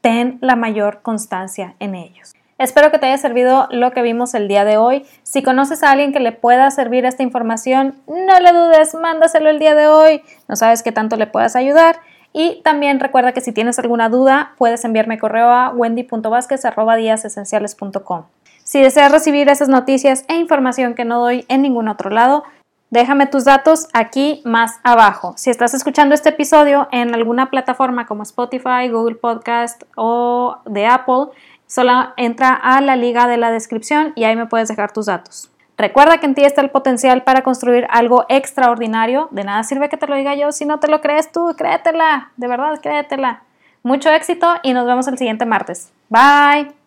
ten 0.00 0.38
la 0.40 0.56
mayor 0.56 1.02
constancia 1.02 1.74
en 1.80 1.94
ellos. 1.94 2.33
Espero 2.58 2.90
que 2.90 2.98
te 2.98 3.06
haya 3.06 3.18
servido 3.18 3.68
lo 3.70 3.90
que 3.90 4.02
vimos 4.02 4.34
el 4.34 4.46
día 4.46 4.64
de 4.64 4.76
hoy. 4.76 5.04
Si 5.24 5.42
conoces 5.42 5.82
a 5.82 5.90
alguien 5.90 6.12
que 6.12 6.20
le 6.20 6.30
pueda 6.32 6.70
servir 6.70 7.04
esta 7.04 7.24
información, 7.24 7.96
no 8.06 8.40
le 8.40 8.52
dudes, 8.52 8.94
mándaselo 8.94 9.50
el 9.50 9.58
día 9.58 9.74
de 9.74 9.88
hoy. 9.88 10.22
No 10.48 10.54
sabes 10.54 10.84
qué 10.84 10.92
tanto 10.92 11.16
le 11.16 11.26
puedas 11.26 11.56
ayudar. 11.56 11.96
Y 12.32 12.62
también 12.62 13.00
recuerda 13.00 13.32
que 13.32 13.40
si 13.40 13.50
tienes 13.52 13.78
alguna 13.78 14.08
duda, 14.08 14.54
puedes 14.58 14.84
enviarme 14.84 15.18
correo 15.18 15.50
a 15.50 15.70
wendy.vásquez.com. 15.70 18.24
Si 18.64 18.80
deseas 18.80 19.12
recibir 19.12 19.48
esas 19.48 19.68
noticias 19.68 20.24
e 20.28 20.36
información 20.36 20.94
que 20.94 21.04
no 21.04 21.20
doy 21.20 21.44
en 21.48 21.62
ningún 21.62 21.88
otro 21.88 22.10
lado, 22.10 22.44
déjame 22.90 23.26
tus 23.26 23.44
datos 23.44 23.88
aquí 23.92 24.40
más 24.44 24.78
abajo. 24.82 25.34
Si 25.36 25.50
estás 25.50 25.74
escuchando 25.74 26.14
este 26.14 26.30
episodio 26.30 26.88
en 26.90 27.14
alguna 27.14 27.50
plataforma 27.50 28.06
como 28.06 28.22
Spotify, 28.22 28.88
Google 28.90 29.16
Podcast 29.16 29.82
o 29.96 30.56
de 30.64 30.86
Apple, 30.86 31.26
Solo 31.74 32.12
entra 32.16 32.54
a 32.54 32.80
la 32.80 32.94
liga 32.94 33.26
de 33.26 33.36
la 33.36 33.50
descripción 33.50 34.12
y 34.14 34.22
ahí 34.22 34.36
me 34.36 34.46
puedes 34.46 34.68
dejar 34.68 34.92
tus 34.92 35.06
datos. 35.06 35.50
Recuerda 35.76 36.18
que 36.18 36.26
en 36.26 36.36
ti 36.36 36.44
está 36.44 36.60
el 36.60 36.70
potencial 36.70 37.24
para 37.24 37.42
construir 37.42 37.88
algo 37.90 38.26
extraordinario. 38.28 39.26
De 39.32 39.42
nada 39.42 39.64
sirve 39.64 39.88
que 39.88 39.96
te 39.96 40.06
lo 40.06 40.14
diga 40.14 40.36
yo 40.36 40.52
si 40.52 40.66
no 40.66 40.78
te 40.78 40.86
lo 40.86 41.00
crees 41.00 41.32
tú. 41.32 41.52
Créetela, 41.58 42.30
de 42.36 42.46
verdad, 42.46 42.80
créetela. 42.80 43.42
Mucho 43.82 44.08
éxito 44.10 44.54
y 44.62 44.72
nos 44.72 44.86
vemos 44.86 45.08
el 45.08 45.18
siguiente 45.18 45.46
martes. 45.46 45.92
Bye. 46.08 46.83